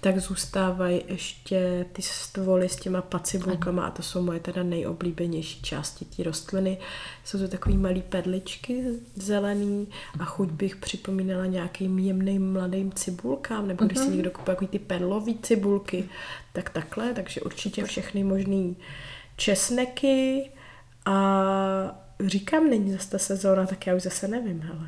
[0.02, 6.06] tak zůstávají ještě ty stvoly s těma pacibulkama a to jsou moje teda nejoblíbenější části
[6.06, 6.78] té rostliny.
[7.26, 8.84] Jsou to takový malý pedličky
[9.16, 9.88] zelený
[10.20, 14.14] a chuť bych připomínala nějakým jemným mladým cibulkám, nebo když si mhm.
[14.14, 16.10] někdo kupuje ty perlový cibulky,
[16.54, 18.78] tak takhle, takže určitě všechny možný
[19.36, 20.50] česneky
[21.06, 24.88] a říkám, není zase ta sezóna, tak já už zase nevím, hele.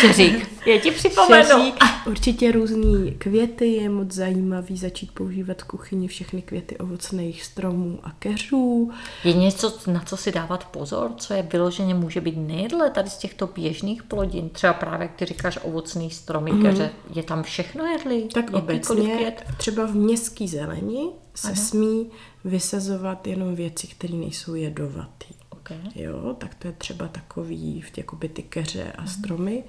[0.00, 1.48] Čeřík, já ti připomenu.
[1.48, 1.74] Čeřík,
[2.06, 8.10] určitě různý květy, je moc zajímavý začít používat v kuchyni všechny květy ovocných stromů a
[8.18, 8.90] keřů.
[9.24, 13.16] Je něco, na co si dávat pozor, co je vyloženě může být nejedle tady z
[13.16, 16.62] těchto běžných plodin, třeba právě, jak ty říkáš, ovocný stromy, mm.
[16.62, 18.28] keře, je tam všechno jedlý?
[18.28, 21.56] Tak obecně, třeba v městský zeleni se Aha.
[21.56, 22.10] smí
[22.44, 25.37] vysazovat jenom věci, které nejsou jedovatý.
[25.70, 26.02] Okay.
[26.02, 29.10] Jo, tak to je třeba takový v jakoby ty keře a mhm.
[29.10, 29.64] stromy.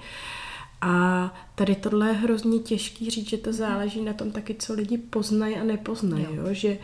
[0.81, 4.97] A tady tohle je hrozně těžký říct, že to záleží na tom taky, co lidi
[4.97, 6.23] poznají a nepoznají.
[6.23, 6.47] Jo.
[6.47, 6.53] Jo?
[6.53, 6.77] Že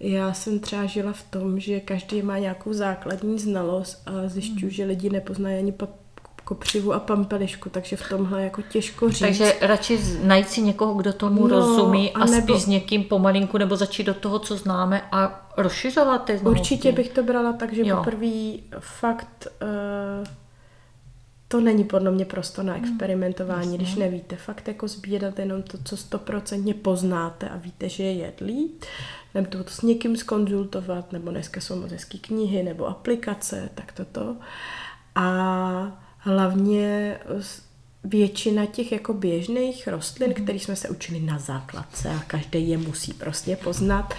[0.00, 4.70] já jsem třeba žila v tom, že každý má nějakou základní znalost a zjišťuju, mm.
[4.70, 5.72] že lidi nepoznají ani
[6.50, 9.18] kopřivu a pampelišku, takže v tomhle jako těžko říct.
[9.18, 12.42] Takže radši najít si někoho, kdo tomu no, rozumí a, a nebo...
[12.42, 16.60] spíš s někým pomalinku, nebo začít do toho, co známe a rozšiřovat ty znalosti.
[16.60, 20.26] Určitě bych to brala tak, že poprvé fakt uh,
[21.48, 24.36] to není podle mě prosto na hmm, experimentování, hmm, když nevíte.
[24.36, 28.70] Fakt jako sbírat jenom to, co stoprocentně poznáte a víte, že je jedlý,
[29.34, 34.36] nebo to s někým skonzultovat, nebo dneska jsou moc hezký knihy nebo aplikace, tak toto.
[35.14, 37.18] A hlavně
[38.04, 40.42] většina těch jako běžných rostlin, mm-hmm.
[40.42, 44.14] které jsme se učili na základce a každý je musí prostě poznat,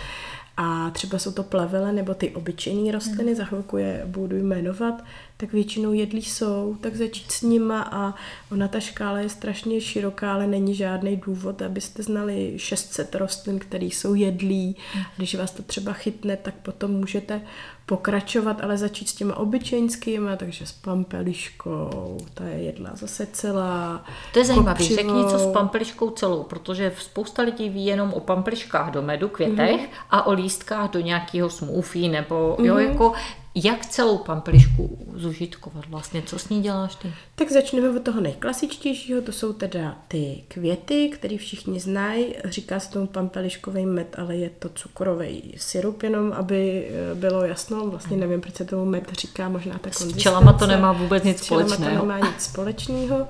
[0.57, 3.37] a třeba jsou to plevele nebo ty obyčejné rostliny, mm.
[3.37, 5.03] za chvilku je budu jmenovat,
[5.41, 8.13] tak většinou jedlí jsou, tak začít s nima a
[8.51, 13.85] ona ta škála je strašně široká, ale není žádný důvod, abyste znali 600 rostlin, které
[13.85, 14.75] jsou jedlí.
[14.95, 15.03] Mm.
[15.17, 17.41] Když vás to třeba chytne, tak potom můžete
[17.85, 24.05] pokračovat, ale začít s těma obyčejnskými, takže s pampeliškou, ta je jedla zase celá.
[24.33, 28.91] To je zajímavé, řekni něco s pampeliškou celou, protože spousta lidí ví jenom o pampeliškách
[28.91, 30.05] do medu, květech mm-hmm.
[30.11, 32.65] a o lístkách do nějakého smoothie, nebo mm-hmm.
[32.65, 32.83] jo, mhm.
[32.83, 33.13] jako
[33.55, 36.21] jak celou pampelišku zužitkovat vlastně?
[36.21, 37.13] Co s ní děláš ty?
[37.35, 42.25] Tak začneme od toho nejklasičtějšího, to jsou teda ty květy, které všichni znají.
[42.45, 47.89] Říká se tomu pampeliškový med, ale je to cukrový syrup, jenom aby eh, bylo jasno.
[47.89, 50.19] Vlastně nevím, proč se tomu med říká, možná ta konzistence.
[50.19, 51.83] S čelama to nemá vůbec nic společného.
[51.83, 53.27] to nemá nic společného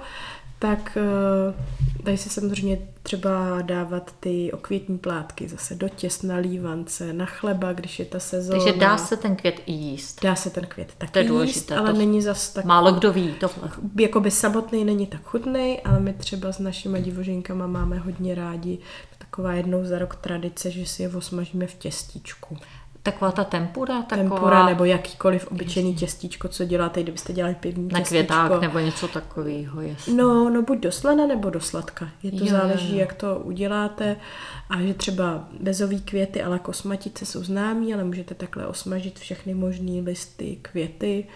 [0.62, 7.14] tak eh, dají se samozřejmě třeba dávat ty okvětní plátky zase do těst na lívance,
[7.14, 8.64] na chleba, když je ta sezóna.
[8.64, 10.24] Takže dá se ten květ i jíst.
[10.24, 12.66] Dá se ten květ tak to je jíst, důležité, ale to není zas tak...
[12.66, 13.72] Málo kdo ví tohle.
[13.99, 18.80] Jakoby samotný není tak chutný, ale my třeba s našimi divožinkama máme hodně rádi
[19.18, 22.57] taková jednou za rok tradice, že si je osmažíme v těstičku.
[23.04, 24.02] Taková ta tempura?
[24.02, 24.30] Taková...
[24.30, 28.10] Tempura nebo jakýkoliv obyčejný těstíčko, co děláte, kdybyste dělali pivní Na těstíčko.
[28.10, 30.14] květák nebo něco takového, jasně.
[30.14, 32.10] No, no buď do slana nebo do sladka.
[32.24, 32.99] Je to Jo, záleží, jo.
[32.99, 34.16] jak to uděláte.
[34.70, 40.02] A že třeba bezový květy ale kosmatice jsou známí, ale můžete takhle osmažit všechny možné
[40.02, 41.28] listy, květy.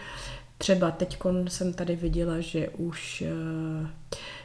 [0.58, 3.24] Třeba teď jsem tady viděla, že už,
[3.84, 3.88] eh,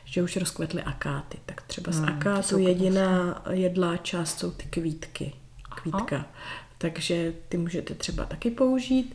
[0.04, 1.38] že už rozkvetly akáty.
[1.46, 5.32] Tak třeba z Hmm, ty akátu jediná jedlá část jsou ty kvítky.
[5.82, 6.26] Kvítka.
[6.82, 9.14] Takže ty můžete třeba taky použít.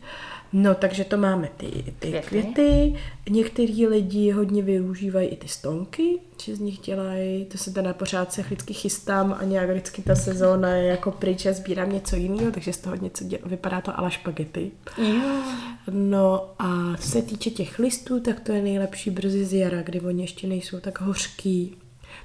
[0.52, 1.66] No, takže to máme ty,
[1.98, 2.26] ty Květy.
[2.28, 2.94] květy.
[3.30, 8.32] Některý lidi hodně využívají i ty stonky, že z nich dělají, to se teda pořád
[8.32, 12.50] se vždycky chystám a nějak vždycky ta sezóna je jako pryč a sbírám něco jiného,
[12.50, 14.70] takže z toho něco děl, vypadá to ala špagety.
[14.98, 15.42] Jo.
[15.90, 20.00] No a co se týče těch listů, tak to je nejlepší brzy z jara, kdy
[20.00, 21.76] oni ještě nejsou tak hořký,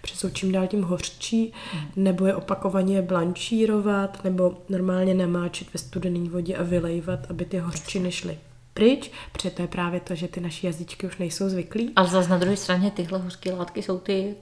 [0.02, 1.54] protože jsou čím dál tím hořčí,
[1.96, 8.12] nebo je opakovaně blanšírovat, nebo normálně namáčet ve studené vodě a vylejvat, aby ty hořčiny
[8.12, 8.38] šly
[8.74, 11.92] pryč, protože to je právě to, že ty naše jazyčky už nejsou zvyklí.
[11.96, 14.36] Ale zase na druhé straně tyhle hořké látky jsou ty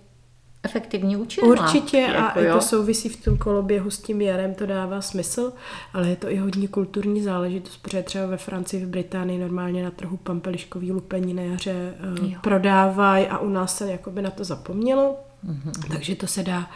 [0.63, 4.65] efektivní účinné Určitě a jako, i to souvisí v tom koloběhu s tím jarem, to
[4.65, 5.53] dává smysl,
[5.93, 9.91] ale je to i hodně kulturní záležitost, protože třeba ve Francii, v Británii normálně na
[9.91, 12.39] trhu pampeliškový lupení na jaře uh, Jo.
[12.43, 15.71] prodávají a u nás se jakoby na to zapomnělo, Mhm.
[15.91, 16.69] takže to se dá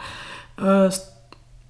[0.62, 0.92] uh,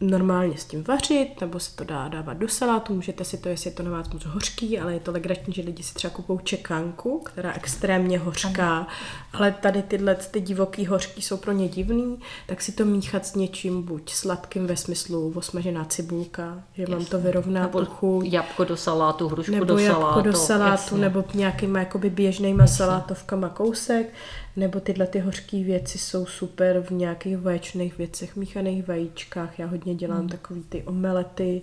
[0.01, 3.71] normálně s tím vařit, nebo se to dá dávat do salátu, můžete si to, jestli
[3.71, 6.39] je to na vás moc hořký, ale je to legrační, že lidi si třeba kupou
[6.39, 8.87] čekanku, která je extrémně hořká,
[9.33, 13.35] ale tady tyhle ty divoký hořký jsou pro ně divný, tak si to míchat s
[13.35, 18.77] něčím, buď sladkým ve smyslu osmažená cibulka, že vám to vyrovná Nebo chuť, jabko do
[18.77, 20.23] salátu, hrušku nebo do salátu.
[20.23, 20.99] do salátu, jasně.
[20.99, 24.13] nebo nějakýma jakoby běžnýma salátovkama kousek,
[24.57, 29.59] nebo tyhle ty hořké věci jsou super v nějakých vaječných věcech, míchaných vajíčkách.
[29.59, 30.29] Já hodně dělám hmm.
[30.29, 31.63] takový ty omelety,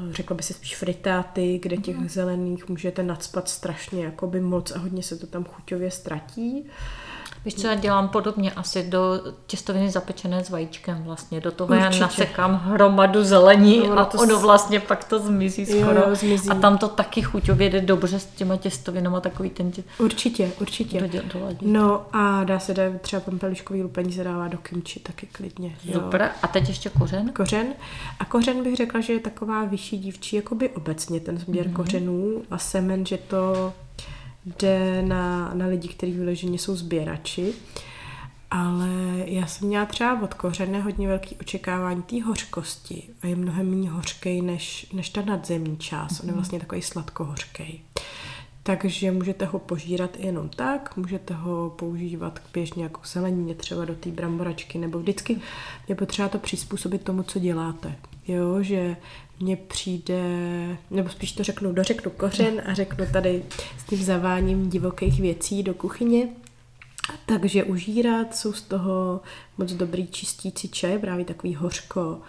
[0.00, 2.08] eh, řekla by se spíš fritáty, kde těch Mhm.
[2.08, 6.66] zelených můžete nadspat strašně jakoby moc a hodně se to tam chuťově ztratí.
[7.46, 11.40] Víš, co já dělám podobně asi do těstoviny zapečené s vajíčkem vlastně.
[11.40, 12.02] Do toho já Určitě.
[12.02, 16.00] nasekám hromadu zelení No, a to ono vlastně pak to zmizí Jo, skoro.
[16.08, 16.48] jo, zmizí.
[16.50, 19.82] A tam to taky chuťově jde dobře s těma těstovinama, takový ten tě...
[19.98, 21.00] Určitě, určitě.
[21.00, 21.62] Dodě- doladit.
[21.62, 25.76] No a dá se dá, třeba pampeliškový lupení se dává do kimči taky klidně.
[25.84, 25.92] jo.
[26.00, 26.30] Super.
[26.42, 27.32] A teď ještě kořen?
[27.32, 27.66] Kořen.
[28.20, 31.72] A kořen bych řekla, že je taková vyšší dívčí, jakoby obecně ten sběr mm-hmm.
[31.72, 33.72] kořenů a semen, že to
[34.46, 37.52] jde na, na lidi, kteří vyloženě jsou sběrači.
[38.50, 38.88] Ale
[39.24, 43.90] já jsem měla třeba od kořene hodně velký očekávání té hořkosti a je mnohem méně
[43.90, 46.12] hořkej než, než ta nadzemní část.
[46.12, 46.22] Mm-hmm.
[46.22, 47.80] On je vlastně takový sladkohořkej.
[48.62, 53.94] Takže můžete ho požírat jenom tak, můžete ho používat k běžně jako zelenině, třeba do
[53.94, 55.40] té bramboračky, nebo vždycky
[55.88, 57.96] je potřeba to přizpůsobit tomu, co děláte.
[58.28, 58.96] Jo, že
[59.40, 60.22] mně přijde,
[60.90, 63.42] nebo spíš to řeknu, dořeknu kořen a řeknu tady
[63.78, 66.28] s tím zaváním divokých věcí do kuchyně.
[67.26, 69.20] Takže užírat jsou z toho
[69.58, 72.20] moc dobrý čistící čaj, právě takový hořko,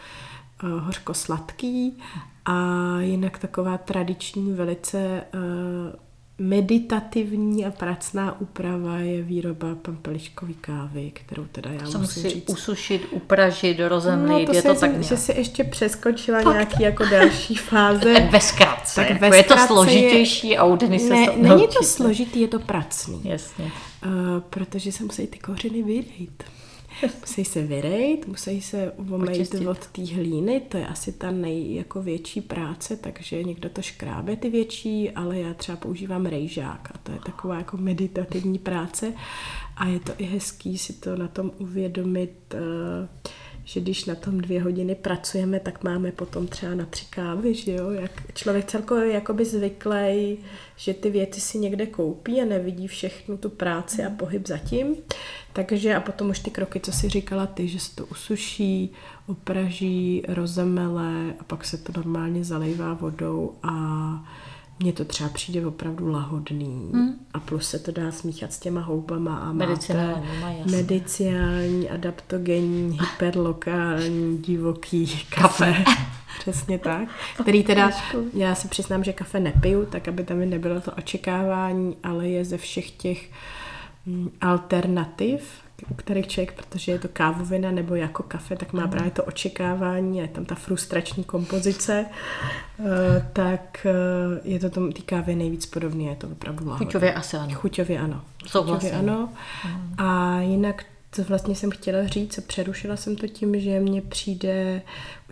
[0.63, 1.97] uh, hořko sladký
[2.45, 2.55] a
[2.99, 6.06] jinak taková tradiční, velice uh,
[6.39, 12.49] meditativní a pracná úprava je výroba pampeliškové kávy, kterou teda já Co musím musí říct.
[12.49, 15.19] usušit, upražit, rozemlít, No, to, je to tak že nějak.
[15.19, 18.13] si ještě přeskočila nějaký jako další fáze.
[18.13, 18.95] Tak ve zkratce.
[18.95, 22.41] Tak Tak ve ve je to zkratce složitější a u ne, se není to složitý,
[22.41, 23.21] je to pracný.
[23.23, 23.65] Jasně.
[23.65, 24.11] Uh,
[24.49, 26.43] protože se musí ty kořeny vyrejt.
[27.21, 29.67] Musí se vyrejt, musí se omejt Očistit.
[29.67, 34.35] od té hlíny, to je asi ta nej jako větší práce, takže někdo to škrábe
[34.35, 39.13] ty větší, ale já třeba používám rejžák a to je taková jako meditativní práce
[39.77, 42.59] a je to i hezký si to na tom uvědomit, uh,
[43.67, 47.71] že když na tom dvě hodiny pracujeme, tak máme potom třeba na tři kávy, že
[47.71, 50.37] jo, jak člověk celkově jakoby zvyklý,
[50.75, 54.95] že ty věci si někde koupí a nevidí všechnu tu práci a pohyb zatím,
[55.53, 58.91] takže a potom už ty kroky, co si říkala ty, že se to usuší,
[59.27, 63.73] opraží, rozemele a pak se to normálně zalejvá vodou a
[64.79, 67.13] mně to třeba přijde opravdu lahodný hmm.
[67.33, 70.77] a plus se to dá smíchat s těma houbama a máte Medicinálníma, jasně.
[70.77, 75.83] medicinální, adaptogenní, hyperlokální, divoký kafe.
[76.39, 77.09] Přesně tak.
[77.41, 77.91] Který teda,
[78.33, 82.57] já se přiznám, že kafe nepiju, tak aby tam nebylo to očekávání, ale je ze
[82.57, 83.29] všech těch
[84.05, 85.49] mm, alternativ,
[85.89, 90.19] u kterých člověk, protože je to kávovina nebo jako kafe, tak má právě to očekávání
[90.19, 92.05] a je tam ta frustrační kompozice,
[92.79, 96.85] eh, tak eh, je to tomu té kávě nejvíc podobné, je to opravdu lahodné.
[96.85, 97.53] Chuťově asi ano.
[97.53, 98.21] Chuťově ano.
[98.47, 98.89] Souhlasím.
[98.89, 99.29] Chuťově ano.
[99.97, 104.81] A jinak, co vlastně jsem chtěla říct, přerušila jsem to tím, že mně přijde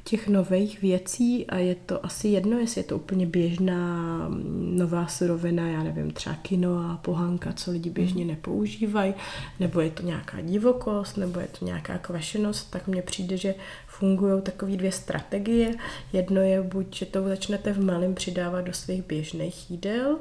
[0.08, 5.08] těch nových věcí a je to asi jedno, jestli je to úplně běžná mm, nová
[5.08, 8.34] surovina, já nevím, třeba kino a pohanka, co lidi běžně mhm.
[8.34, 9.14] nepoužívají,
[9.60, 13.56] nebo je to nějaká divokost, nebo je to nějaká kvašenost, tak mně přijde, že
[13.88, 15.76] fungují takové dvě strategie.
[16.14, 20.20] Jedno je buď, že to začnete v malém přidávat do svých běžných jídel,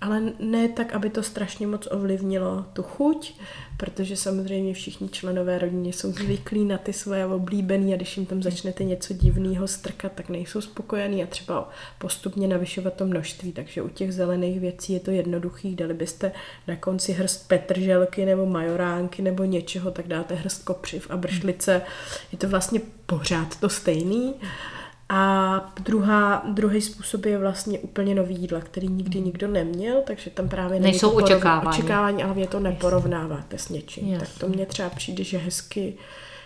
[0.00, 3.34] ale ne tak, aby to strašně moc ovlivnilo tu chuť,
[3.76, 8.42] protože samozřejmě všichni členové rodiny jsou zvyklí na ty svoje oblíbené a když jim tam
[8.42, 13.52] začnete něco divného strkat, tak nejsou spokojení a třeba postupně navyšovat to množství.
[13.52, 15.76] Takže u těch zelených věcí je to jednoduchý.
[15.76, 16.32] Dali byste
[16.68, 21.82] na konci hrst petrželky nebo majoránky nebo něčeho, tak dáte hrst kopřiv a bršlice.
[22.32, 24.34] Je to vlastně pořád to stejný.
[25.12, 29.26] A druhá, druhý způsob je vlastně úplně nový jídla, který nikdy hmm.
[29.26, 31.68] nikdo neměl, takže tam právě nejsou očekávání.
[31.68, 34.08] očekávání, ale vy to neporovnáváte s něčím.
[34.08, 34.26] Jasně.
[34.26, 35.94] Tak to mně třeba přijde, že hezky,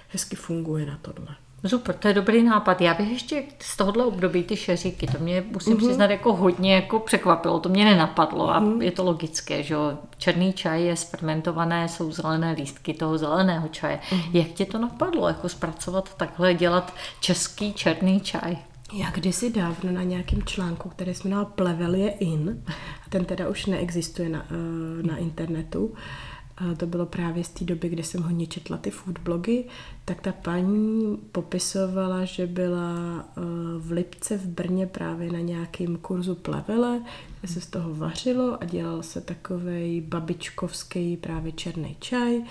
[0.09, 1.37] hezky funguje na tohle.
[1.67, 2.81] Super, to je dobrý nápad.
[2.81, 5.77] Já bych ještě z tohohle období ty šeříky, to mě musím mm-hmm.
[5.77, 8.83] přiznat jako hodně jako překvapilo, to mě nenapadlo a mm-hmm.
[8.83, 9.77] je to logické, že
[10.19, 13.99] černý čaj je sfermentované, jsou zelené lístky toho zeleného čaje.
[14.11, 14.31] Mm-hmm.
[14.33, 18.57] Jak tě to napadlo, jako zpracovat takhle, dělat český černý čaj?
[18.93, 22.63] Já kdysi dávno na nějakém článku, který se jmenoval Plevel je in,
[23.07, 26.34] a ten teda už neexistuje na, eh, na internetu, a
[26.77, 29.65] to bylo právě z té doby, kdy jsem hodně četla ty food blogy,
[30.05, 33.41] tak ta paní popisovala, že byla eh,
[33.79, 37.03] v Lipce v Brně právě na nějakém kurzu plevele,
[37.41, 42.43] kde se z toho vařilo a dělal se takovej babičkovský právě černý čaj.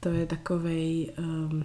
[0.00, 1.64] To je takovej um,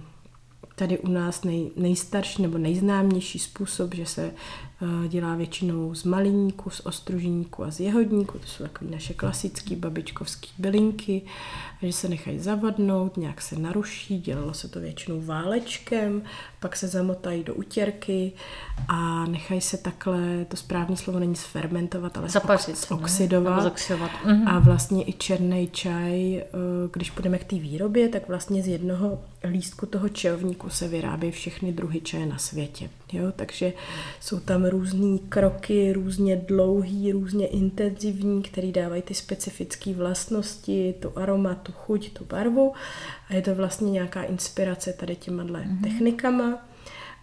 [0.75, 4.31] tady u nás nej, nejstarší nebo nejznámější způsob, že se
[5.07, 10.47] dělá většinou z maliníku, z ostružníku a z jehodníku, to jsou takové naše klasické babičkovské
[10.57, 11.21] bylinky,
[11.81, 16.21] že se nechají zavadnout, nějak se naruší, dělalo se to většinou válečkem,
[16.59, 18.31] pak se zamotají do utěrky
[18.88, 22.77] a nechají se takhle, to správné slovo není sfermentovat, ale Zapařit,
[23.65, 24.11] oxidovat.
[24.25, 24.47] Mhm.
[24.47, 29.19] A vlastně i černý čaj, uh, když půjdeme k té výrobě, tak vlastně z jednoho
[29.43, 32.89] lístku toho čajovníku se vyrábí všechny druhy čaje na světě.
[33.14, 33.32] Jo?
[33.36, 33.74] Takže
[34.20, 41.72] jsou tam různé kroky, různě dlouhý, různě intenzivní, které dávají ty specifické vlastnosti, tu aromatu,
[41.72, 42.74] chuť, tu barvu.
[43.30, 45.84] A je to vlastně nějaká inspirace tady těma mm-hmm.
[45.84, 46.68] technikama.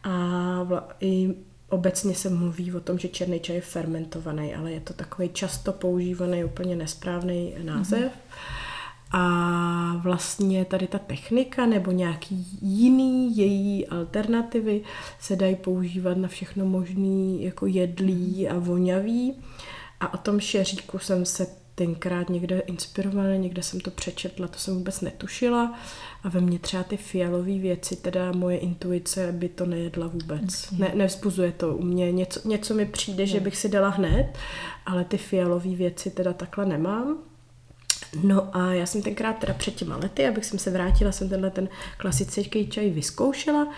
[0.05, 1.35] A vla, i
[1.69, 5.73] obecně se mluví o tom, že černý čaj je fermentovaný, ale je to takový často
[5.73, 8.13] používaný úplně nesprávný název.
[8.13, 8.72] Mm-hmm.
[9.13, 14.83] A vlastně tady ta technika nebo nějaký jiný její alternativy
[15.21, 19.35] se dají používat na všechno možný jako jedlí a vonavý.
[20.01, 24.75] A o tom šeříku jsem se tenkrát někde inspirovala, někde jsem to přečetla, to jsem
[24.75, 25.79] vůbec netušila.
[26.23, 30.71] A ve mně třeba ty fialové věci, teda moje intuice by to nejedla vůbec.
[30.71, 32.13] Ne, nevzbuzuje to u mě.
[32.13, 34.33] Něco, něco mi přijde, že bych si dala hned,
[34.87, 37.19] ale ty fialové věci teda takhle nemám.
[38.23, 41.51] No a já jsem tenkrát teda před těma lety, abych jsem se vrátila, jsem tenhle
[41.51, 43.69] ten klasický čaj vyzkoušela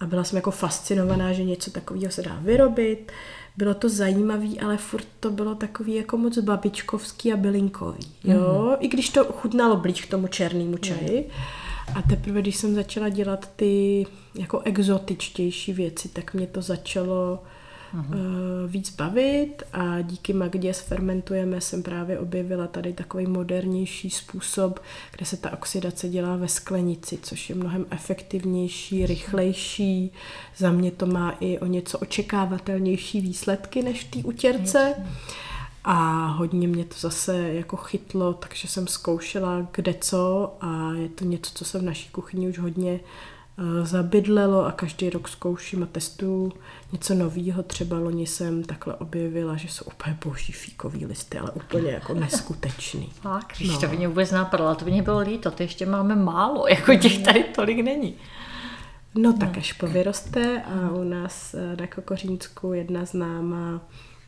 [0.00, 3.12] a byla jsem jako fascinovaná, že něco takového se dá vyrobit.
[3.56, 8.12] Bylo to zajímavý, ale furt to bylo takový jako moc babičkovský a bylinkový.
[8.24, 8.68] Jo?
[8.70, 8.76] Mm.
[8.80, 11.28] I když to chutnalo blíž k tomu černému čaji.
[11.28, 11.96] Mm.
[11.96, 17.42] A teprve, když jsem začala dělat ty jako exotičtější věci, tak mě to začalo
[17.94, 18.02] uh,
[18.66, 24.80] víc bavit a díky Magdě s Fermentujeme jsem právě objevila tady takový modernější způsob,
[25.12, 30.12] kde se ta oxidace dělá ve sklenici, což je mnohem efektivnější, rychlejší.
[30.56, 34.94] Za mě to má i o něco očekávatelnější výsledky než v té utěrce.
[35.84, 41.24] A hodně mě to zase jako chytlo, takže jsem zkoušela kde co a je to
[41.24, 43.39] něco, co se v naší kuchyni už hodně Eh,
[43.82, 46.52] zabydlelo a každý rok zkouším a testuju
[46.92, 47.62] něco nového.
[47.62, 53.12] Třeba loni jsem takhle objevila, že jsou úplně boží fíkový listy, ale úplně jako neskutečný.
[53.22, 53.80] Tak, když no.
[53.80, 57.44] to mě vůbec napadlo, to mě bylo líto, to ještě máme málo, jako těch tady
[57.44, 58.14] tolik není.
[59.14, 63.80] No tak až povyroste a u nás eh, na Kokořínsku jedna známá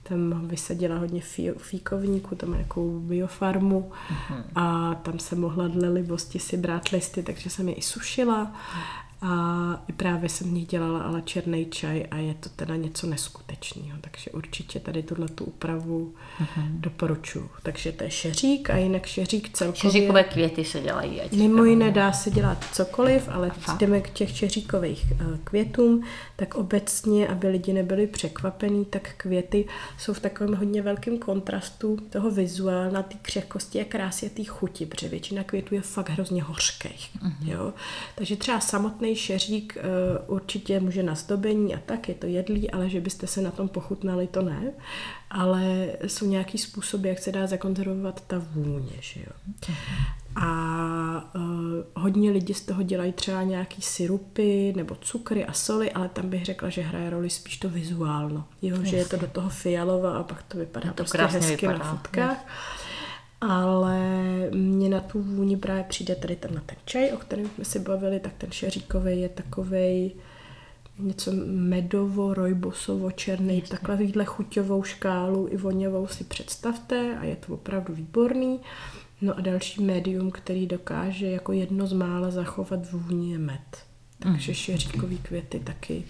[0.03, 1.23] tam vysadila hodně
[1.57, 4.43] fíkovníků, tam nějakou biofarmu uh-huh.
[4.55, 8.53] a tam se mohla dle libosti si brát listy, takže jsem je i sušila
[9.23, 13.99] a právě jsem v nich dělala ale černý čaj a je to teda něco neskutečného.
[14.01, 16.65] Takže určitě tady tuhle tu úpravu uh-huh.
[16.71, 17.51] doporučuji.
[17.63, 19.81] Takže to je šeřík a jinak šeřík celkově...
[19.81, 21.21] Šeříkové květy se dělají.
[21.21, 23.79] Ať mimo jiné dá se dělat cokoliv, ale Fakt?
[23.79, 26.05] jdeme k těch šeříkových eh, květům,
[26.37, 29.69] tak obecně, aby lidi nebyli překvapení, tak květy
[29.99, 34.87] jsou v takovém hodně velkém kontrastu toho vizuálna, té křehkosti a krásy a té chuti,
[34.87, 37.11] protože většina květů je fakt hrozně hořkých.
[37.23, 37.35] Uh-huh.
[37.41, 37.73] Jo?
[38.15, 42.71] Takže třeba samotný samotný šeřík uh, určitě může na zdobení a tak, je to jedlý,
[42.71, 44.73] ale že byste se na tom pochutnali, to ne.
[45.31, 49.33] Ale jsou nějaký způsoby, jak se dá zakonzervovat ta vůně, že jo.
[50.37, 56.09] A uh, hodně lidi z toho dělají třeba nějaký syrupy nebo cukry a soli, ale
[56.09, 58.45] tam bych řekla, že hraje roli spíš to vizuálno.
[58.63, 61.79] Jo, že je to do toho fialová a pak to vypadá to prostě hezky vypadá.
[61.79, 62.47] na fotkách.
[63.41, 63.82] Ale
[65.03, 68.51] tu vůni právě přijde tady ten, ten čaj, o kterém jsme si bavili, tak ten
[68.51, 70.13] šeříkový je takovej
[70.99, 77.95] něco medovo, rojbosovo, černý, takovýhle chuťovou škálu i voněvou si představte a je to opravdu
[77.95, 78.61] výborný.
[79.21, 83.85] No a další médium, který dokáže jako jedno z mála zachovat vůni je med.
[84.19, 84.55] Takže mm.
[84.55, 86.05] šeříkový květy taky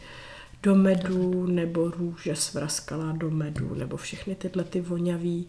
[0.63, 5.43] do medu, nebo růže svraskala do medu, nebo všechny tyhle ty voňavé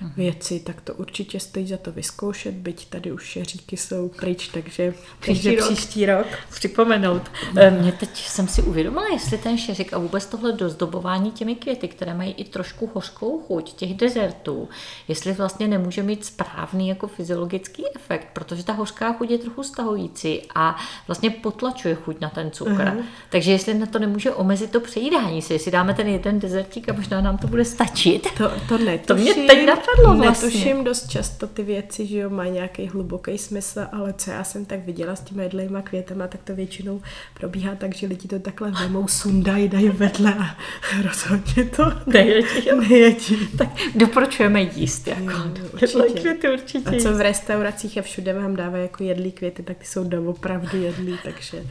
[0.00, 0.12] mhm.
[0.16, 4.94] věci, tak to určitě stojí za to vyzkoušet, byť tady už šeříky jsou pryč, takže
[5.20, 7.22] příští, rok, příští rok připomenout.
[7.56, 11.88] Eh, mě teď jsem si uvědomila, jestli ten šeřík a vůbec tohle dozdobování těmi květy,
[11.88, 14.68] které mají i trošku hořkou chuť těch dezertů,
[15.08, 20.42] jestli vlastně nemůže mít správný jako fyziologický efekt, protože ta hořká chuť je trochu stahující
[20.54, 22.70] a vlastně potlačuje chuť na ten cukr.
[22.70, 23.04] Uh-huh.
[23.30, 26.88] Takže jestli na to nemůže omezit mezi to přejídání si, jestli dáme ten jeden dezertík
[26.88, 28.26] a možná nám to bude stačit.
[28.38, 29.06] To, to netuším.
[29.06, 30.48] To mě teď napadlo vlastně.
[30.48, 34.64] Netuším dost často ty věci, že jo, mají nějaký hluboký smysl, ale co já jsem
[34.64, 37.00] tak viděla s těmi jedlejma květama, tak to většinou
[37.40, 40.56] probíhá tak, že lidi to takhle vemou, sundají, dají vedle a
[41.02, 42.68] rozhodně to nejedí.
[42.88, 43.48] nejedí.
[43.58, 45.32] Tak doporučujeme jíst jako
[45.72, 46.20] určitě.
[46.20, 46.90] květy určitě.
[46.96, 50.82] A co v restauracích a všude vám dávají jako jedlý květy, tak ty jsou doopravdy
[50.82, 51.64] jedlý, takže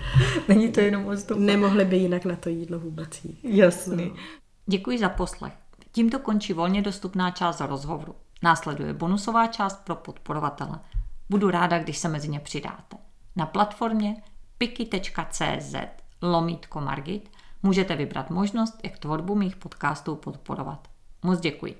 [0.47, 3.39] není to jenom moc Nemohli by jinak na to jídlo vůbec jít.
[3.43, 4.05] Jasný.
[4.05, 4.15] No.
[4.65, 5.53] Děkuji za poslech.
[5.91, 8.15] Tímto končí volně dostupná část rozhovoru.
[8.43, 10.79] Následuje bonusová část pro podporovatele.
[11.29, 12.97] Budu ráda, když se mezi ně přidáte.
[13.35, 14.23] Na platformě
[14.57, 15.75] piki.cz
[16.21, 17.31] lomítko Margit
[17.63, 20.87] můžete vybrat možnost, jak tvorbu mých podcastů podporovat.
[21.23, 21.75] Moc děkuji.